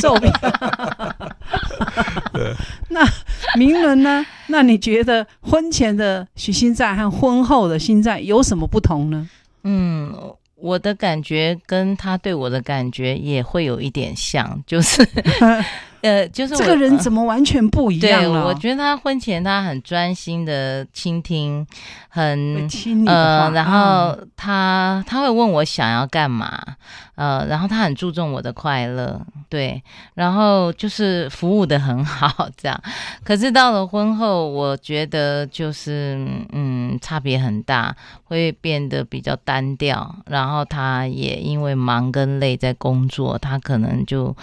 [0.00, 0.32] 受骗。
[2.88, 3.00] 那
[3.56, 4.24] 明伦呢？
[4.48, 9.28] 那你觉得婚前的许心在和婚后的心在有什么不同呢？
[9.64, 15.06] 嗯，我的感觉跟他对我的感觉也会有一点像，就是。
[16.02, 18.28] 呃，就是这个人怎么完全不一样了？
[18.28, 21.64] 对，我觉得他婚前他很专心的倾听，
[22.08, 26.60] 很听呃，然后他、嗯、他会问我想要干嘛，
[27.14, 29.80] 呃，然后他很注重我的快乐，对，
[30.14, 32.82] 然后就是服务的很好，这样。
[33.22, 44.36] 可是到了婚后，我觉得就是嗯，差别很大，会变得比较单调，然后他也因为忙跟累在工作，他可能就。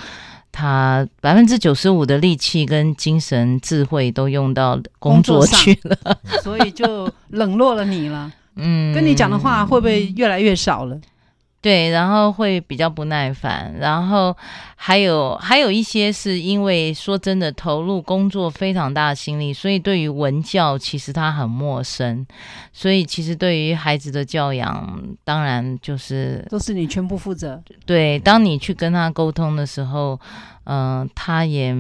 [0.52, 8.32] 他百分之九十五的力气跟精神智慧都用到工作去了，所以就冷落了你了。
[8.56, 11.00] 嗯，跟你讲的话会不会越来越少了？
[11.62, 14.36] 对，然后会比较不耐烦，然后
[14.78, 22.26] 还有还有一些是因为说真的投入工作非常大的心力，所以对于文教其实他很陌生，
[22.72, 27.62] 所以其实对于孩子的教养，当然就是都是你全部负责。
[27.86, 30.18] 对，当你去跟他沟通的时候，
[30.64, 31.76] 嗯、呃，他也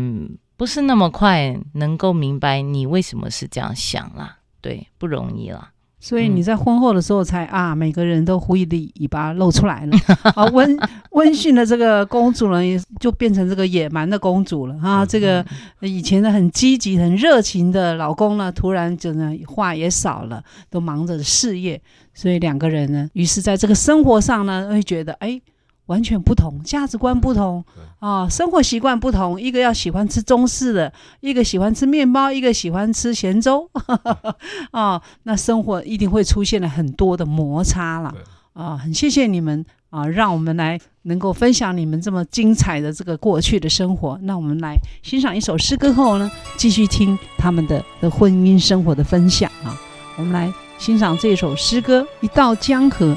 [0.57, 5.71] 不是那么快能够明白你为什么是这样想啦，对，不容易啦。
[5.99, 9.97] 所以你在婚后的时候才啊，每个人都狐狸尾巴露出来了
[10.35, 10.79] 啊，温
[11.11, 15.05] 温驯的这个公主呢，也就变成这个野蛮的公主了啊。
[15.05, 15.45] 这个
[15.81, 21.81] 以前的很积极、很热情的老公呢，突然就呢话也少了，都忙着事业，
[22.13, 25.41] 所以两个人呢，于是在这个生活上呢，会觉得哎。
[25.89, 27.65] 完全不同，价值观不同
[27.97, 29.41] 啊、哦，生活习惯不同。
[29.41, 33.67] 一个要喜欢吃中式的，一个喜欢吃面包，一个喜欢吃咸粥
[34.71, 35.01] 啊、哦。
[35.23, 38.09] 那生活一定会出现了很多的摩擦了
[38.53, 38.79] 啊、哦。
[38.81, 44.19] 很谢谢你们啊，让我们来能够分享你们这么精彩的这个过去的生活。
[44.21, 49.75] 那我们来欣赏一首诗歌后呢，继续听他们的的婚姻生活的分享啊。
[50.17, 53.07] 我们来欣赏这首诗歌《一道江河》。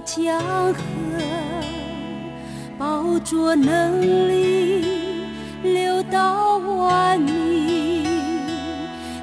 [0.00, 0.38] 江
[0.74, 0.80] 河
[2.78, 4.84] 饱浊能力
[5.62, 8.04] 流到万民，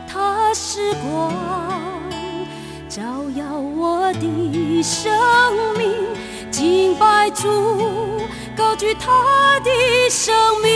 [0.07, 1.31] 它是光，
[2.89, 3.03] 照
[3.35, 5.11] 耀我的生
[5.77, 5.91] 命。
[6.49, 7.47] 敬拜主，
[8.55, 9.69] 高举他的
[10.09, 10.71] 生命。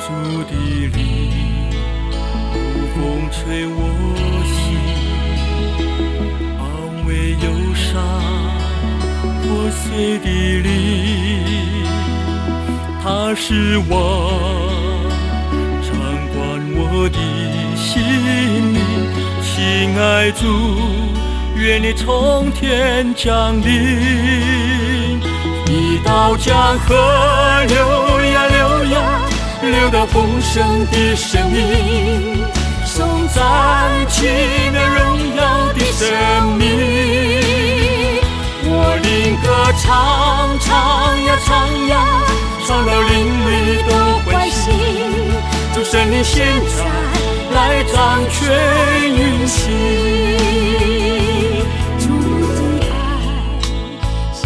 [0.00, 0.08] 主
[0.44, 0.50] 的
[0.96, 1.70] 灵，
[2.94, 4.07] 风吹我。
[7.42, 8.02] 忧伤
[9.42, 10.26] 破碎的
[10.60, 10.68] 灵，
[13.02, 13.92] 它是我，
[15.82, 15.90] 掌
[16.34, 16.36] 管
[16.74, 17.18] 我的
[17.76, 17.92] 心
[18.74, 18.76] 灵。
[19.42, 20.42] 亲爱主，
[21.56, 25.20] 愿你从天降临，
[25.66, 26.94] 一道江河
[27.68, 27.76] 流
[28.32, 29.20] 呀流呀，
[29.62, 32.44] 流到丰盛的生命，
[33.38, 33.46] 颂赞
[34.08, 34.26] 奇
[34.72, 34.98] 妙荣
[35.36, 36.02] 耀的生
[36.58, 36.60] 命。
[38.64, 38.72] 我
[39.04, 39.06] 灵
[39.40, 39.46] 歌
[39.80, 39.86] 唱
[40.58, 40.66] 唱
[41.24, 41.48] 呀唱
[41.86, 41.94] 呀，
[42.66, 43.10] 唱到灵
[43.46, 43.52] 里
[43.88, 43.90] 都
[44.24, 44.60] 欢喜。
[45.72, 46.34] 主圣灵现
[46.76, 46.78] 在
[47.54, 47.94] 来掌
[48.28, 48.36] 权
[49.08, 49.56] 运行，
[52.00, 52.04] 主
[52.56, 52.92] 的爱
[54.34, 54.42] 像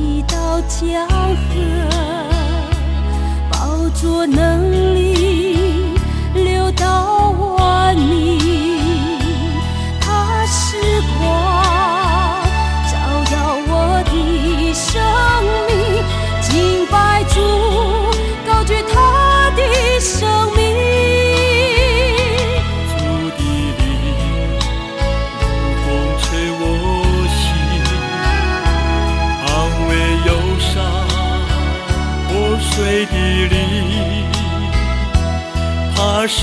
[0.22, 1.54] 道江河，
[3.52, 4.40] 饱浊能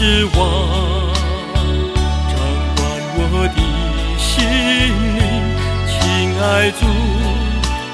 [0.02, 0.39] 是王，
[2.30, 2.39] 掌
[2.78, 2.80] 管
[3.18, 3.22] 我
[3.54, 3.60] 的
[4.18, 4.32] 心
[5.18, 5.20] 灵。
[5.91, 6.00] 亲
[6.41, 6.88] 爱主，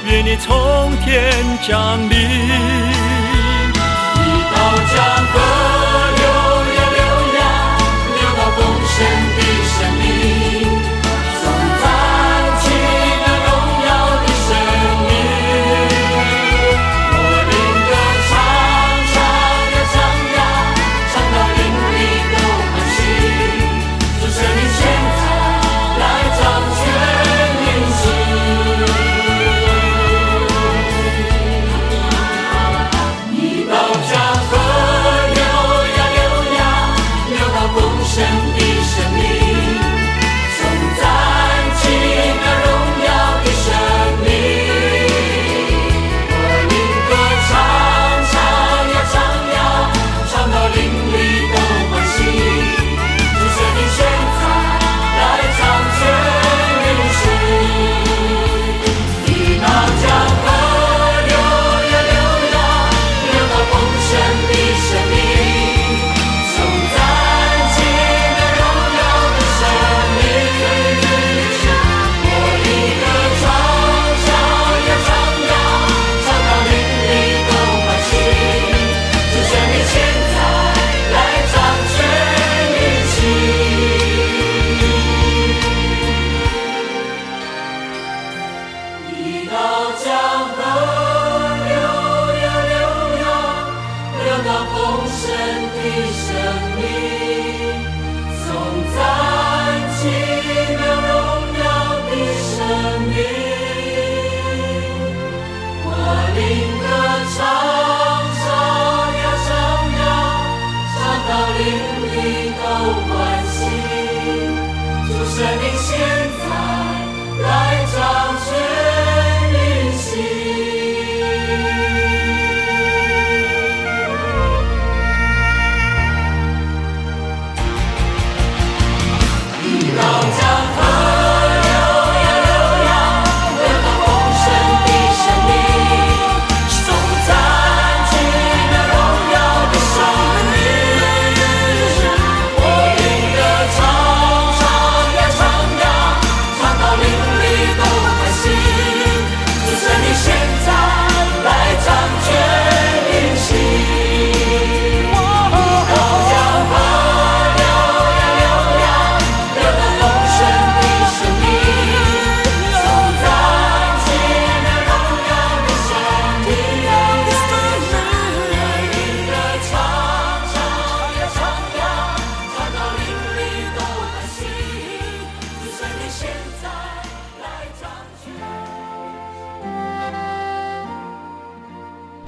[0.05, 0.45] 愿你从
[0.97, 1.33] 天
[1.67, 2.13] 降临，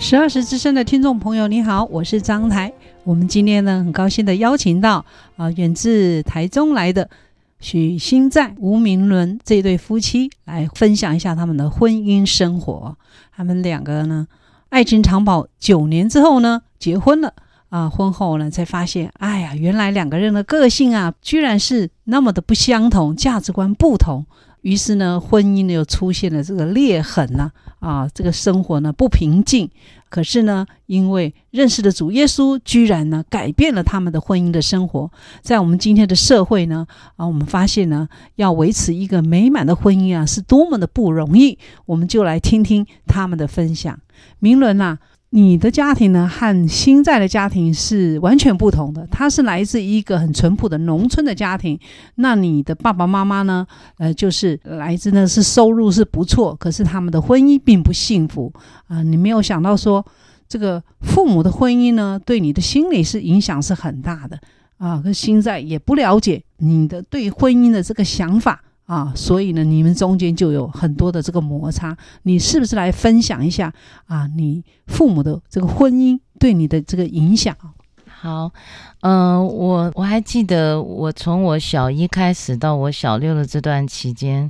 [0.09, 2.71] 十二时之声的听众朋友，你好，我是张台。
[3.03, 5.03] 我们今天呢，很高兴的邀请到
[5.35, 7.09] 啊，远自台中来的
[7.59, 12.97] 许新在、吴明伦这对夫妻来分享一下他们的婚姻生活。
[13.35, 14.25] 他们两个呢，
[14.69, 17.33] 爱情长跑九年之后呢，结婚了
[17.67, 17.89] 啊。
[17.89, 24.25] 婚后呢，才发现，哎呀，原来两个人的个性啊，居然是那么的不相同，价值观不同。
[24.61, 29.69] 于是呢，婚姻呢又出现了这个裂痕呐，啊，这个生活呢不平静。
[30.09, 35.11] 可是呢，因为认识的主耶稣，居然呢改变了他们的婚姻的生活。
[35.41, 41.57] 在我们今天的社会呢，啊，我们发现呢，要维持一个美满的婚姻啊，是多么的不容易。
[41.85, 43.99] 我们就来听听他们的分享。
[44.39, 44.97] 明伦呐。
[45.31, 49.05] 你的家庭呢，和新在的家庭是完全不同的。
[49.11, 51.77] 他是来自一个很淳朴的农村的家庭，
[52.15, 53.67] 那你的爸爸妈妈呢？
[53.97, 58.51] 呃，就是来自呢是收入是不错，可是他们的婚姻并不幸福
[58.87, 60.05] 啊、你没有想到说，
[60.47, 64.39] 这个父母的婚姻呢，对你的心理是影响是很大的
[64.77, 65.01] 啊。
[65.03, 68.63] 可欣在也不了解你的对婚姻的这个想法。
[68.87, 71.95] 啊，所以呢，你们中间就有很多的这个摩擦。
[72.23, 73.71] 你是不是来分享一下
[74.07, 74.27] 啊？
[74.35, 77.55] 你父母的这个婚姻对你的这个影响？
[78.07, 78.51] 好，
[79.01, 84.49] 嗯，我我还记得，我从我小一开始到我小六的这段期间。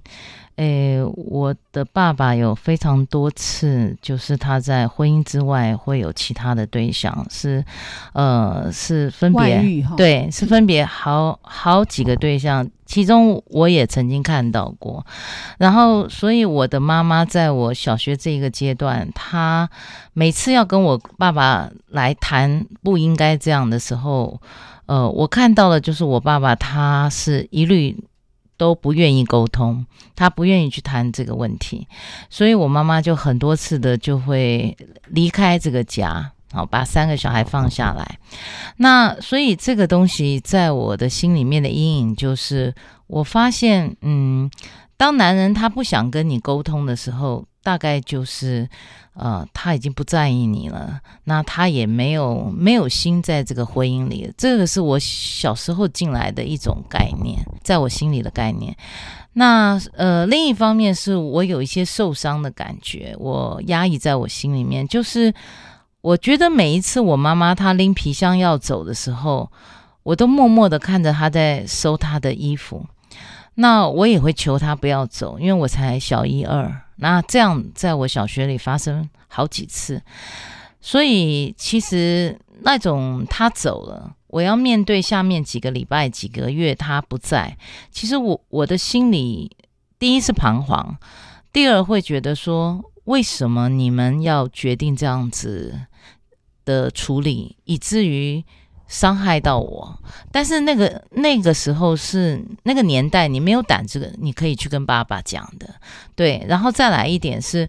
[0.58, 7.64] 诶，我的爸爸有非常多次，就是他在婚姻之外会有其他的对象，是，
[8.14, 15.06] 呃，是分别，对，是分别好好几个对象，其中我也曾经看到过。
[15.60, 19.70] 然后，所以我的妈妈在我小学这一个阶段，她
[20.14, 24.42] 每次要跟我爸爸来谈不应该这样的时候，
[24.88, 27.96] 呃，我看到了就是我爸爸他是一律。
[28.58, 29.86] 都不愿意沟通，
[30.16, 31.88] 他不愿意去谈这个问题，
[32.30, 34.76] 所以我妈妈就很多次的就会
[35.08, 38.20] 离开这个家，好，把三个小孩放下来。
[38.78, 42.74] 那所以这个东西在我的心里面的阴影就是，
[43.06, 44.50] 我发现，嗯，
[44.98, 48.70] 当男人他不想跟你沟通的时候，大概就是。
[49.20, 54.32] 呃，他已经不在意你了，那他也没有没有心在这个婚姻里。
[54.38, 58.78] 这个是我小时候进来的一种概念，在我心里的概念。
[59.34, 64.88] 那呃，另一方面是我有一些受伤的感觉，我压抑在我心里面。
[64.88, 65.34] 就是
[66.02, 69.52] 我觉得每一次我妈妈她拎皮箱要走的时候，
[70.04, 72.86] 我都默默的看着她在收她的衣服。
[73.56, 76.84] 那我也会求她不要走，因为我才小一二。
[76.98, 80.02] 那这样在我小学里发生好几次，
[80.82, 87.58] 所以其实那种他走了，我要面对下面几个礼拜、几个月他不在，
[87.92, 89.56] 其实我我的心里
[89.98, 90.98] 第一是彷徨，
[91.52, 95.82] 第二会觉得说，为什么你们要决定这样子
[96.66, 98.44] 的处理，以至于。
[98.88, 100.00] 伤害到我，
[100.32, 105.76] 但是那个那个时候是那个年代，你没有胆子，你可以去跟爸爸讲的，
[106.16, 106.46] 对。
[106.48, 107.68] 然后再来一点是，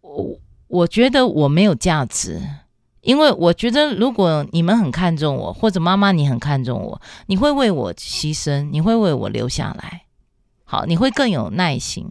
[0.00, 0.38] 我
[0.68, 2.40] 我觉得我没有价值，
[3.02, 10.06] 因为我觉得如果你们很看重我，或者妈妈你很看重我，你会为我牺牲，你会为我留下来，
[10.64, 12.10] 好，你会更有耐心。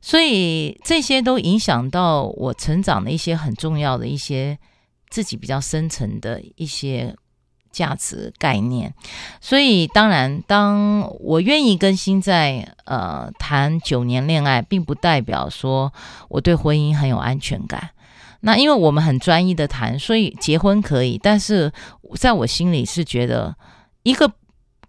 [0.00, 4.58] 所以这些都影响到我成长的一些很重要的一些
[5.10, 7.14] 自己比较深层的一些。
[7.74, 8.94] 价值概念，
[9.40, 15.92] 所以当然，当我愿意跟新在呃谈九年恋爱，并不代表说
[16.28, 17.90] 我对婚姻很有安全感。
[18.40, 21.72] 那因为我们很专一的谈，所以结婚可以，但是
[22.14, 23.56] 在我心里是觉得，
[24.02, 24.30] 一个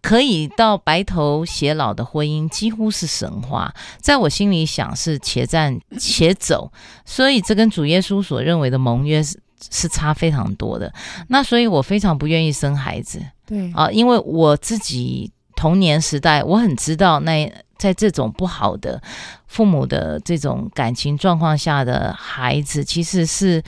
[0.02, 3.74] 可以到白头偕老的婚姻几乎是神话。
[4.00, 6.72] 在我心里想是且战且走，
[7.06, 9.24] 所以这跟主耶稣所认为的盟约
[9.72, 9.90] 是。
[9.96, 10.94] 差非常多的，
[11.30, 13.72] 那所以我非常不愿意生孩子，对。
[13.72, 19.02] 啊，因为我自己童年时代，我很知道那在这种不好的
[19.48, 23.64] 父母的这种感情状况下的孩子，其实是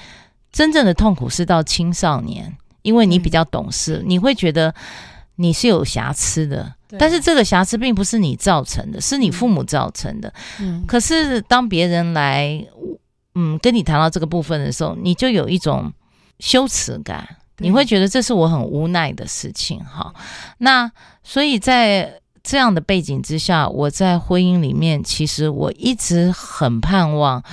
[0.51, 4.75] 真正的痛苦是到青少年，因为你比较懂事，你会觉得
[5.37, 10.33] 你是有瑕疵的，但是这个瑕疵并不是你造成的，是你父母造成的。
[10.59, 12.65] 嗯，可是当别人来。
[13.39, 15.93] 嗯，跟你谈到这个部分的时候，你就有一种
[16.39, 19.79] 羞耻感，你会觉得这是我很无奈的事情。
[19.85, 20.11] 哈，
[20.57, 20.91] 那
[21.23, 27.43] 所以在这样的背景之下，我在婚姻里面，其实我一直很盼望，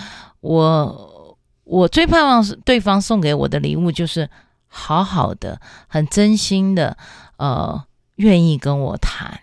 [0.40, 4.30] 我我最盼望是对方送给我的礼物，就是
[4.68, 6.96] 好好的、很真心的，
[7.36, 7.84] 呃，
[8.16, 9.38] 愿意跟我谈，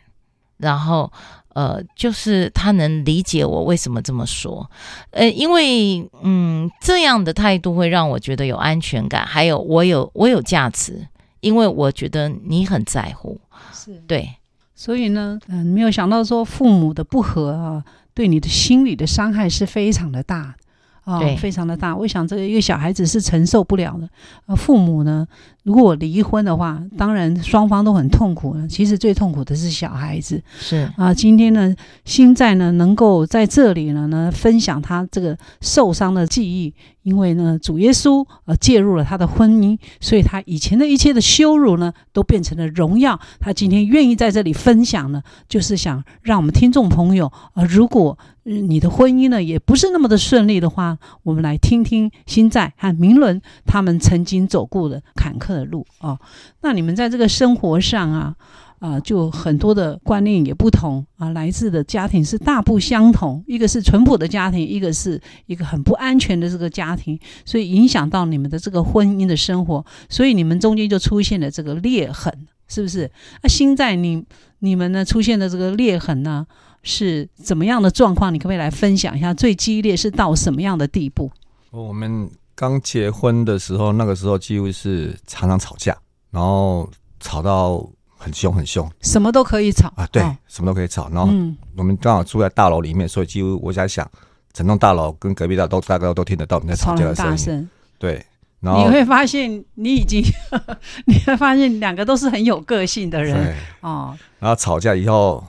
[0.57, 1.11] 然后
[1.53, 4.69] 呃，就是他能理解我为什么这么说，
[5.11, 11.07] 呃，因为嗯，这样的态度会让我觉得有安全感，还有我有我有价值，
[11.39, 13.39] 因为我觉得你很在乎，
[13.73, 14.29] 是对，
[14.75, 17.83] 所以呢，嗯，没有想到说父母的不和啊，
[18.13, 20.55] 对你的心理的伤害是非常的大。
[21.03, 21.95] 啊、哦，非常的大。
[21.95, 24.07] 我想这个一个小孩子是承受不了的。
[24.45, 25.27] 呃，父母呢，
[25.63, 28.67] 如果我离婚的话，当然双方都很痛苦了。
[28.67, 30.41] 其实最痛苦的是小孩子。
[30.59, 43.19] 是啊，今天呢，新在呢能够在这里呢呢分享他这个受伤的记忆，因为呢主耶稣呃介入了他的婚姻，所以他以前的一切的羞辱呢都变成了荣耀。
[43.39, 48.17] 他今天愿意在这里分享呢，就是想让我们听众朋友呃，如果。
[48.43, 56.19] 你的婚姻呢，也不是那么的顺利的话，我们来听听新在和明伦他们曾经走过的坎坷的路啊、哦。
[56.61, 58.35] 那你们在这个生活上啊，
[58.79, 72.33] 啊、就很多的观念也不同啊，来自的家庭是大不相同，一个是淳朴的家庭，一个是一个很不安全的这个家庭，所以影响到你们的这个婚姻的生活，所以你们中间就出现了这个裂痕，
[72.67, 73.09] 是不是？
[73.43, 74.23] 那心在你
[74.59, 76.45] 你们呢出现的这个裂痕呢？
[76.83, 78.33] 是怎么样的状况？
[78.33, 79.31] 你可不可以来分享一下？
[79.31, 81.31] 最激烈是到什么样的地步？
[81.69, 82.27] 我们
[82.61, 85.97] 刚结婚的时候，那个时候几乎是常常吵架，
[86.29, 86.87] 然后
[87.19, 87.83] 吵到
[88.15, 91.09] 很凶很凶，什么都可以吵啊，对，哦、什么都可以吵。
[91.09, 91.33] 然后
[91.75, 94.07] 我们刚好住在大楼里面，所以几乎我在想，
[94.53, 97.37] 整栋大楼跟隔壁大楼都大概都听得到我们在吵架的声音。
[97.39, 98.23] 声，对，
[98.59, 100.21] 然后你会发现你已经，
[101.07, 104.15] 你会发现两个都是很有个性的人对哦。
[104.37, 105.43] 然后吵架以后。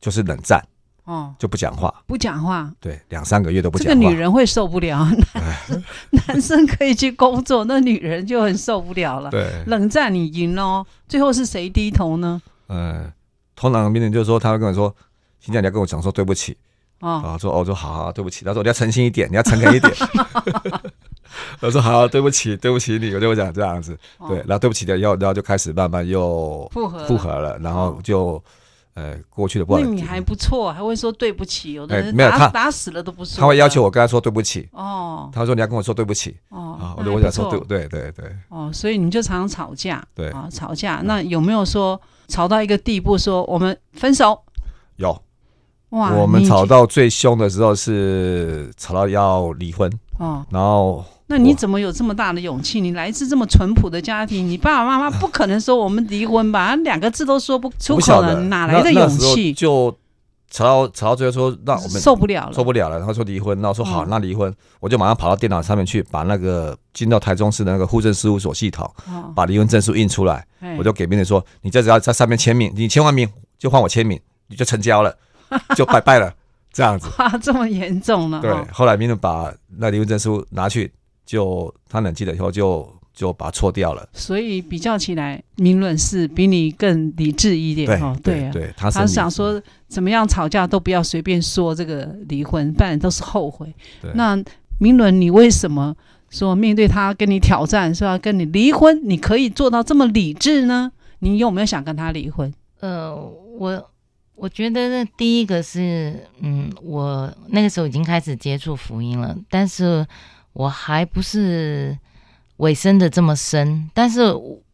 [0.00, 0.64] 就是冷战，
[1.08, 3.94] 哦，就不讲话，不讲话，对，两三个月都不讲话。
[3.94, 5.82] 这个女人会受不了，男
[6.28, 9.30] 男生可以去工作，那女人就很受不了了。
[9.30, 12.42] 对，冷战你赢喽，最后是谁低头呢？
[12.66, 13.10] 呃，
[13.56, 14.94] 通常别人就是说，他会跟我说
[15.40, 16.54] ：“现在你要跟我讲说对不起。”
[17.00, 18.44] 哦，啊，说哦，说好好对不起。
[18.44, 19.90] 他说你要诚心一点，你要诚恳一点。
[21.60, 23.98] 我说好，对不起，对不起你，我就会讲这样子。
[24.28, 28.44] 对，然后对不起的以后，然后就开始慢慢又复合，复合了，然后就。
[28.98, 29.80] 呃，过去的不好。
[29.80, 31.74] 那你还不错，还会说对不起。
[31.74, 33.40] 有的人打、欸、没有他打死了都不说。
[33.40, 34.68] 他会要求我跟他说对不起。
[34.72, 35.30] 哦。
[35.32, 36.36] 他说你要跟我说对不起。
[36.48, 36.76] 哦。
[36.80, 38.36] 啊，我就我想说对对对对。
[38.48, 40.04] 哦，所以你们就常常吵架。
[40.16, 40.30] 对。
[40.30, 41.00] 啊，吵架。
[41.04, 44.42] 那有没有说吵到一个地步，说我们分手？
[44.96, 45.22] 有。
[45.90, 46.12] 哇。
[46.14, 49.88] 我们吵到最凶的时候是吵到要离婚。
[50.18, 50.44] 哦。
[50.50, 51.04] 然后。
[51.30, 52.80] 那你怎么有这么大的勇气？
[52.80, 56.74] 你来自这么淳朴的家庭，你爸爸妈妈不可能说我们离婚吧？
[56.76, 59.52] 两个字都说不出口了，哪来的勇气？
[59.52, 59.94] 就
[60.50, 63.04] 吵到吵到最后说，让我们受不了了，受不了了。
[63.04, 64.50] 他说离婚，那我说好，那离婚，
[64.80, 68.90] 我就马上跑到电脑上面去，把那个进到台中市的那个户政事务所系统，
[69.36, 70.42] 把离婚证书印出来，
[70.78, 75.14] 我就给别人说，你这只要在上面签名，你签完名就换我签名，你就成交了，
[75.76, 76.32] 就拜拜了，
[76.78, 77.08] 这样子。
[77.18, 78.38] 哇，这么严重呢？
[78.40, 80.92] 对，后来别人把那离婚证书拿去。
[81.26, 84.08] 就他冷静了以后就，就就把它搓掉了。
[84.14, 88.16] 所以比较起来，明伦是比你更理智一点哦。
[88.22, 93.70] 对啊，对，他是他想说怎么样吵架都不要随便说这个离婚，不然都是后悔。
[94.14, 94.42] 那
[94.78, 95.94] 明伦，你为什么
[96.30, 100.90] 说面对他跟你挑战，说要跟你离婚，你可以做到这么理智呢？
[101.18, 102.50] 你有没有想跟他离婚？
[102.80, 103.14] 呃，
[103.58, 103.90] 我
[104.38, 110.06] 我觉得那第一个是，嗯，我那个时候已经开始接触福音了，但是。
[110.54, 111.96] 我还不是
[112.56, 114.22] 尾声的这么深，但是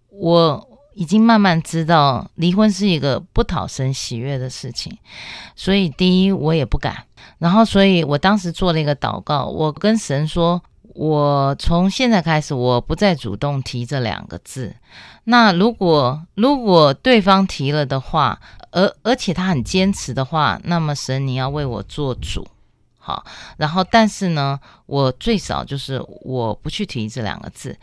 [0.09, 4.97] 我已经慢慢知道离婚是一个不讨神喜悦的事情，
[5.55, 7.05] 所以第一我也不敢。
[7.37, 10.62] 然后，所以我当时做了一个祷告，我跟神说，
[10.95, 14.75] 我从现在开始我不再主动提这两个字。
[15.25, 18.41] 那如果如果对方提了的话，
[18.75, 22.47] 而而且他很坚持的话，那么神你要为我做主。
[22.99, 23.25] 好，
[23.59, 27.79] 然后但是呢，我最少就是我不去提这两个字，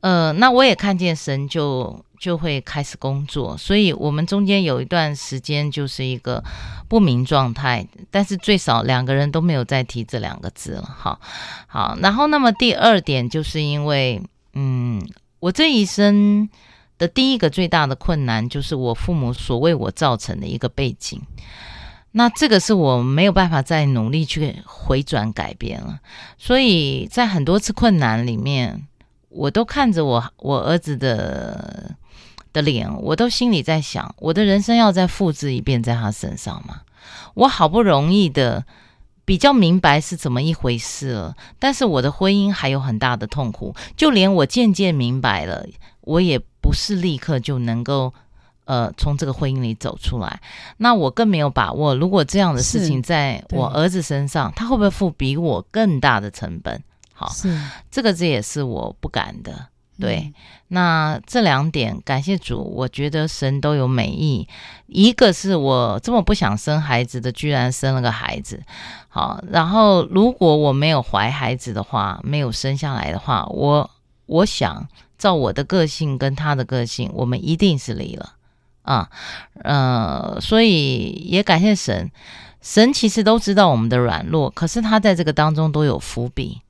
[0.00, 6.42] 呃，那我也看见神就就会开始工作，所以我们中间有一段时间就是一个
[6.88, 10.82] 不明状态，但是最少两个人都没有再提这两个字了。
[10.82, 11.20] 好，
[11.68, 14.20] 好，然后那么第二点就是因为，
[14.54, 15.00] 嗯，
[15.38, 16.48] 我这一生
[17.04, 21.20] 的第一个最大的困难就是我父母所为我造成的一个背景。
[22.12, 25.98] 那这个是我没有办法再努力去回转改变了，
[26.38, 28.86] 所以在很多次困难里面，
[29.30, 31.96] 我都看着我我儿子的
[32.52, 36.82] 的脸，我都心里在想，我的人生要再复制一遍在他身上吗？
[37.34, 38.64] 我好不容易的
[39.24, 45.66] 比较明白是怎么一回事了，但是我的婚姻还有很大的痛苦，就连我渐渐明白了，
[46.02, 48.14] 我也不是立刻就能够。
[48.66, 50.40] 呃，从这个婚姻里走出来，
[50.78, 51.94] 那我更没有把握。
[51.94, 56.82] 如果这样的事情在我儿子身上，他会不会付比我更大的成本？
[57.12, 57.60] 好，是
[57.90, 59.68] 这个这也是我不敢的。
[60.00, 60.34] 对，嗯、
[60.68, 64.48] 那这两点，感谢主，我觉得神都有美意。
[64.86, 68.62] 一个是我这么不想生孩子的，居然生了个孩子。
[69.08, 73.90] 好，然后如果我没有怀孩子的话，没有生下来的话，我
[74.24, 74.88] 我想
[75.24, 78.34] 照我的个性跟他的个性，我们一定是离了。
[78.82, 79.08] 啊，
[79.62, 82.10] 呃，所以也感谢神，
[82.60, 86.60] 神其实都知道我们的软弱，可是他在这个当中都有伏笔，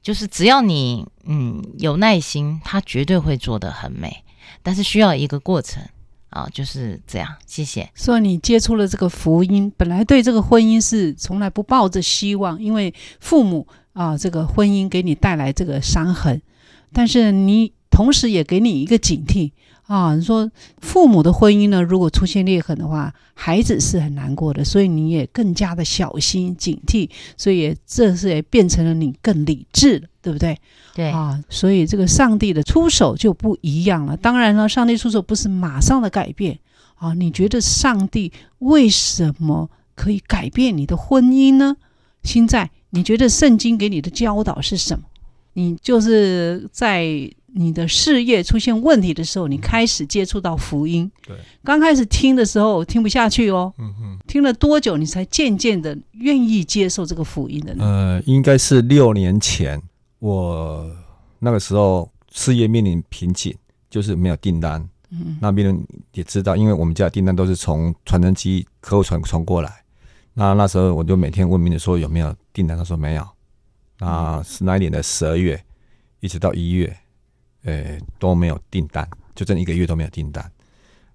[0.00, 4.24] 就是只要你嗯有耐心，他绝对会做得很美，
[4.62, 5.82] 但是需要一个过程
[6.30, 7.28] 啊，就是这样。
[7.46, 7.90] 谢谢。
[7.94, 16.40] 所以你接触了这个福音，本来对这个婚姻是从来不抱着希望，因为父母啊，这个婚姻给你带来这个伤痕，
[16.90, 19.50] 但是你同时也给你一个警惕。
[19.86, 30.56] 啊，你说父母的婚姻呢，如果出现裂痕的话，孩子是很难过的，所以你也更加的小心警惕，所以也这是也变成了你更理智了，对不对？
[30.94, 34.16] 对啊，所以这个上帝的出手就不一样了。
[34.16, 36.56] 当然了，上帝出手不是马上的改变
[36.94, 37.12] 啊。
[37.14, 41.76] 你觉得上帝为什么可以改变你的婚姻呢？
[42.22, 45.04] 现在你觉得圣经给你的教导是什么？
[45.54, 47.28] 你就是在。
[47.52, 51.10] 你的事业出现问题的时候，你开始接触到福音。
[51.26, 53.72] 对，刚开始听的时候听不下去哦。
[53.78, 57.84] 嗯哼，听了多久你才渐渐的愿意接受这个福音的呢？
[57.84, 59.82] 呃，应该是六年前，
[60.20, 60.88] 我
[61.38, 63.54] 那个时候事业面临瓶颈，
[63.88, 64.88] 就是没有订单。
[65.10, 69.82] 嗯，那别人也知道，因为我们家的订单都是从传真机客户传传过来。
[70.34, 73.26] 那那时候我就每天问别人说有没有订单，他说没有。
[73.98, 75.60] 那是那一年的十二月，
[76.20, 76.96] 一直到一月。
[77.64, 80.50] 呃，都没有订单，就这一个月都没有订单。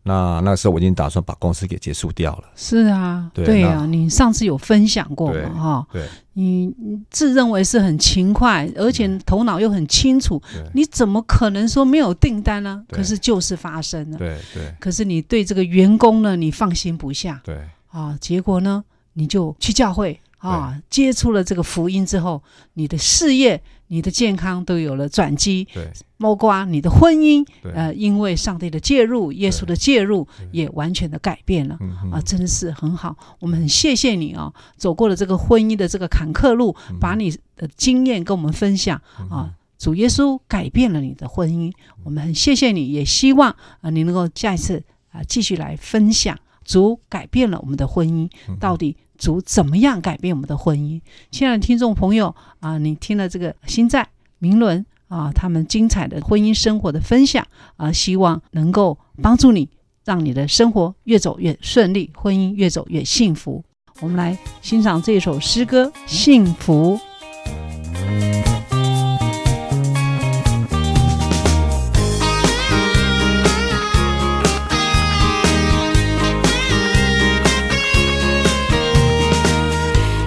[0.07, 2.43] 那那时候我已经打算把公司给结束掉了。
[2.55, 5.49] 是啊，对，对啊，你上次有分享过嘛？
[5.49, 6.71] 哈，对，你
[7.09, 10.39] 自认为是很勤快，而且头脑又很清楚，
[10.75, 12.85] 你怎么可能说没有订单呢？
[12.89, 14.17] 可是就是发生了。
[14.19, 14.71] 对对。
[14.79, 17.41] 可是你对这个员工呢，你放心不下。
[17.43, 17.59] 对。
[17.87, 18.83] 啊，结果呢，
[19.13, 22.43] 你就去教会啊，接触了这个福音之后，
[22.75, 23.59] 你的事业。
[23.87, 25.87] 你的健康都有了转机，对，
[26.17, 31.77] 包括你的婚姻，呃，因为上帝的介入，耶稣的介入，也完全的改变了，
[32.11, 33.15] 啊，真的是很好。
[33.39, 39.53] 我们很谢谢你啊，走过了这个婚姻的这个坎坷路，把你的经验跟我们分享啊。
[39.77, 41.71] 主耶稣改变了你的婚姻，
[42.03, 46.37] 我们很谢谢你，也希望啊，你能够下一次啊继续来分享。
[46.63, 48.97] 主改变了我们的婚姻，到底？
[49.17, 50.99] 主怎么样改变我们的婚姻？
[51.31, 54.05] 亲爱的听众朋友啊，你听了这个心在
[54.39, 57.45] 明伦啊，他们精彩的婚姻生活的分享
[57.77, 59.69] 啊，希望能够帮助你，
[60.03, 63.63] 让你的生活越走越顺利，婚姻越走越幸福。
[64.01, 66.97] 我们来欣赏这首诗歌《幸福》。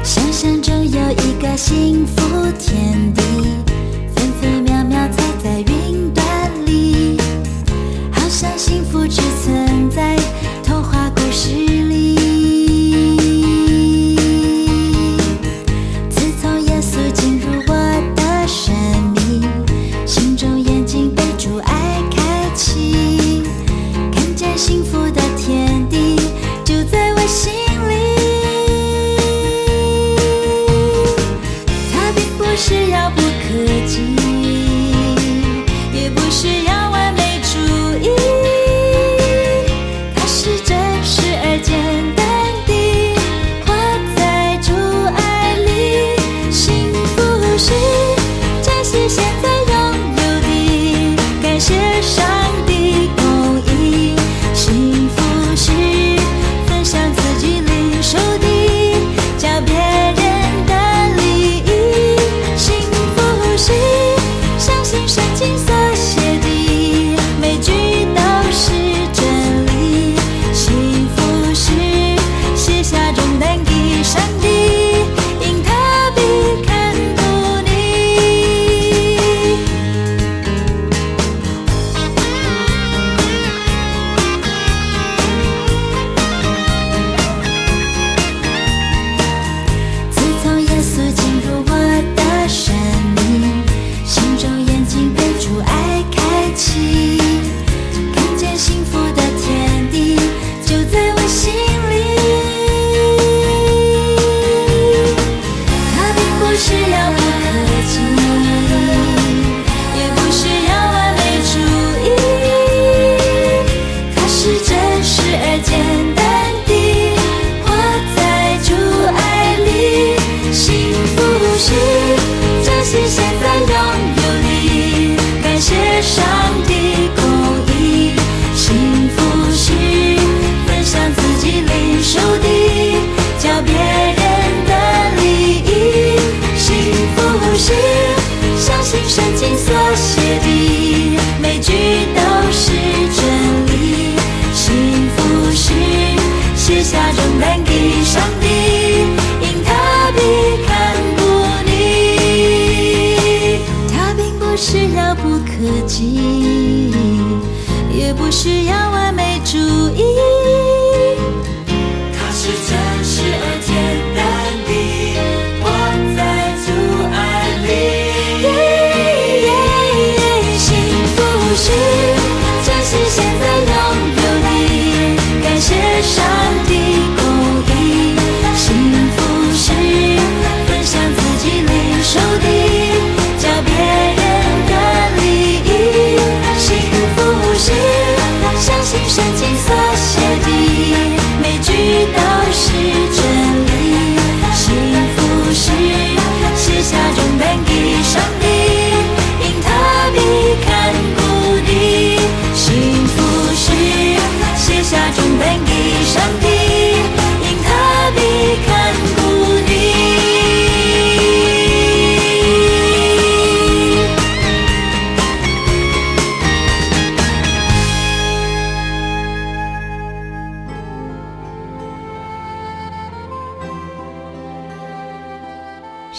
[0.02, 3.22] 想象中有一个幸福天地，
[9.08, 10.16] 只存在
[10.62, 11.77] 童话故事。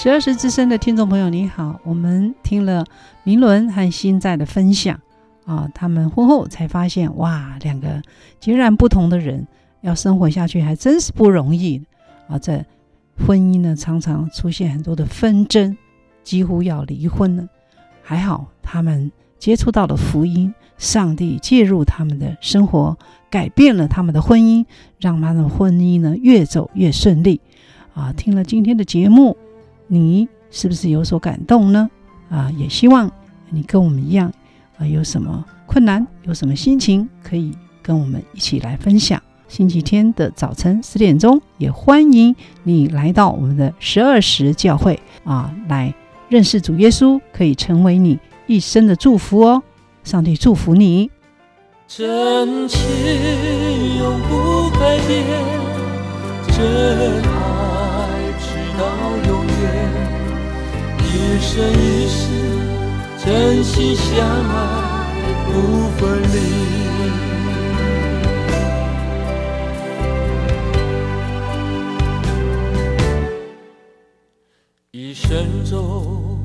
[0.10, 1.80] 十二时之声的听众朋友，你好！
[1.84, 2.84] 我们听了
[3.22, 4.99] 明伦和新在的分享
[5.45, 8.01] 啊，他们婚后才发现，哇，两个
[8.39, 9.45] 截然不同的人
[9.82, 11.80] 要生活下去，还真是不容易
[12.28, 12.39] 啊！
[12.39, 12.66] 这
[13.24, 15.78] 婚姻呢，常常出现很多的纷争，
[16.24, 17.47] 几乎要离婚了。
[18.01, 22.97] 还好他们接触到了福音，上帝介入他们的生活，
[23.30, 24.66] 改变了他们的婚姻，
[24.99, 27.39] 让他们的婚姻呢越走越顺利
[27.93, 28.12] 啊！
[28.12, 29.38] 听了今天的节目。
[29.92, 31.90] 你是不是有所感动呢？
[32.30, 33.12] 啊，也希望
[33.50, 34.32] 你跟我们一样
[34.78, 39.22] 啊，有什么困难，有什么心情，可以跟我们一起来分享。
[39.48, 45.92] 星期天的早晨十点钟，也欢迎你来到我们的十二时教会啊，来
[46.30, 49.64] 认识主耶稣，可以成为你一生的祝福哦。
[50.04, 51.10] 上帝祝福你。
[51.88, 52.80] 真情
[53.98, 55.26] 永不改变，
[56.56, 57.59] 真爱
[61.12, 62.30] 一生一世，
[63.26, 64.53] 真心相爱
[65.45, 66.36] 不分离。
[74.91, 76.39] 一生中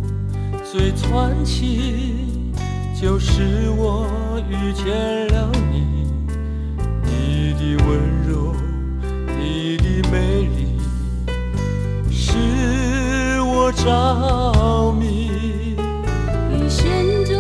[0.65, 2.27] 最传奇，
[2.99, 4.09] 就是我
[4.49, 4.87] 遇见
[5.29, 6.09] 了你，
[7.03, 7.89] 你的温
[8.27, 8.55] 柔，
[9.39, 10.64] 你的美丽，
[13.77, 15.77] 着迷。
[16.51, 17.35] 一生中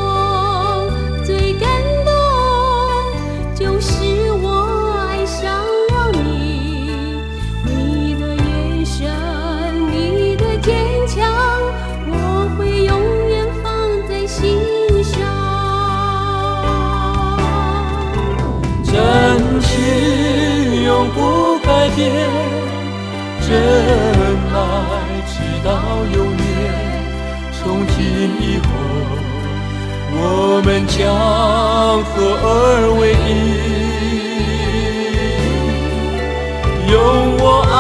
[1.24, 1.68] 最感
[2.04, 2.12] 动
[3.54, 3.92] 就是
[4.42, 7.20] 我爱上了你
[7.64, 9.10] 你的眼神
[9.90, 10.74] 你的坚
[11.06, 11.24] 强
[12.08, 12.12] 我
[12.56, 12.92] 会永
[13.28, 13.72] 远放
[14.08, 14.58] 在心
[15.04, 15.14] 上。
[18.84, 22.33] 真情永不改变。
[28.40, 28.66] 以后，
[30.16, 30.94] 我们将
[32.04, 32.12] 合
[32.42, 32.46] 而
[33.00, 33.32] 为一，
[36.90, 36.94] 用
[37.38, 37.74] 我爱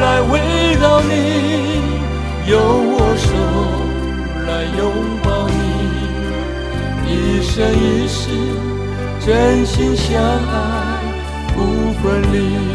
[0.00, 0.32] 来围
[0.80, 1.12] 绕你，
[2.50, 2.52] 用
[2.92, 3.26] 我手
[4.46, 4.80] 来拥
[5.22, 5.52] 抱你，
[7.08, 7.12] 一
[7.42, 8.20] 生一世
[9.20, 10.52] 真心相爱
[11.54, 11.58] 不
[12.02, 12.73] 分离。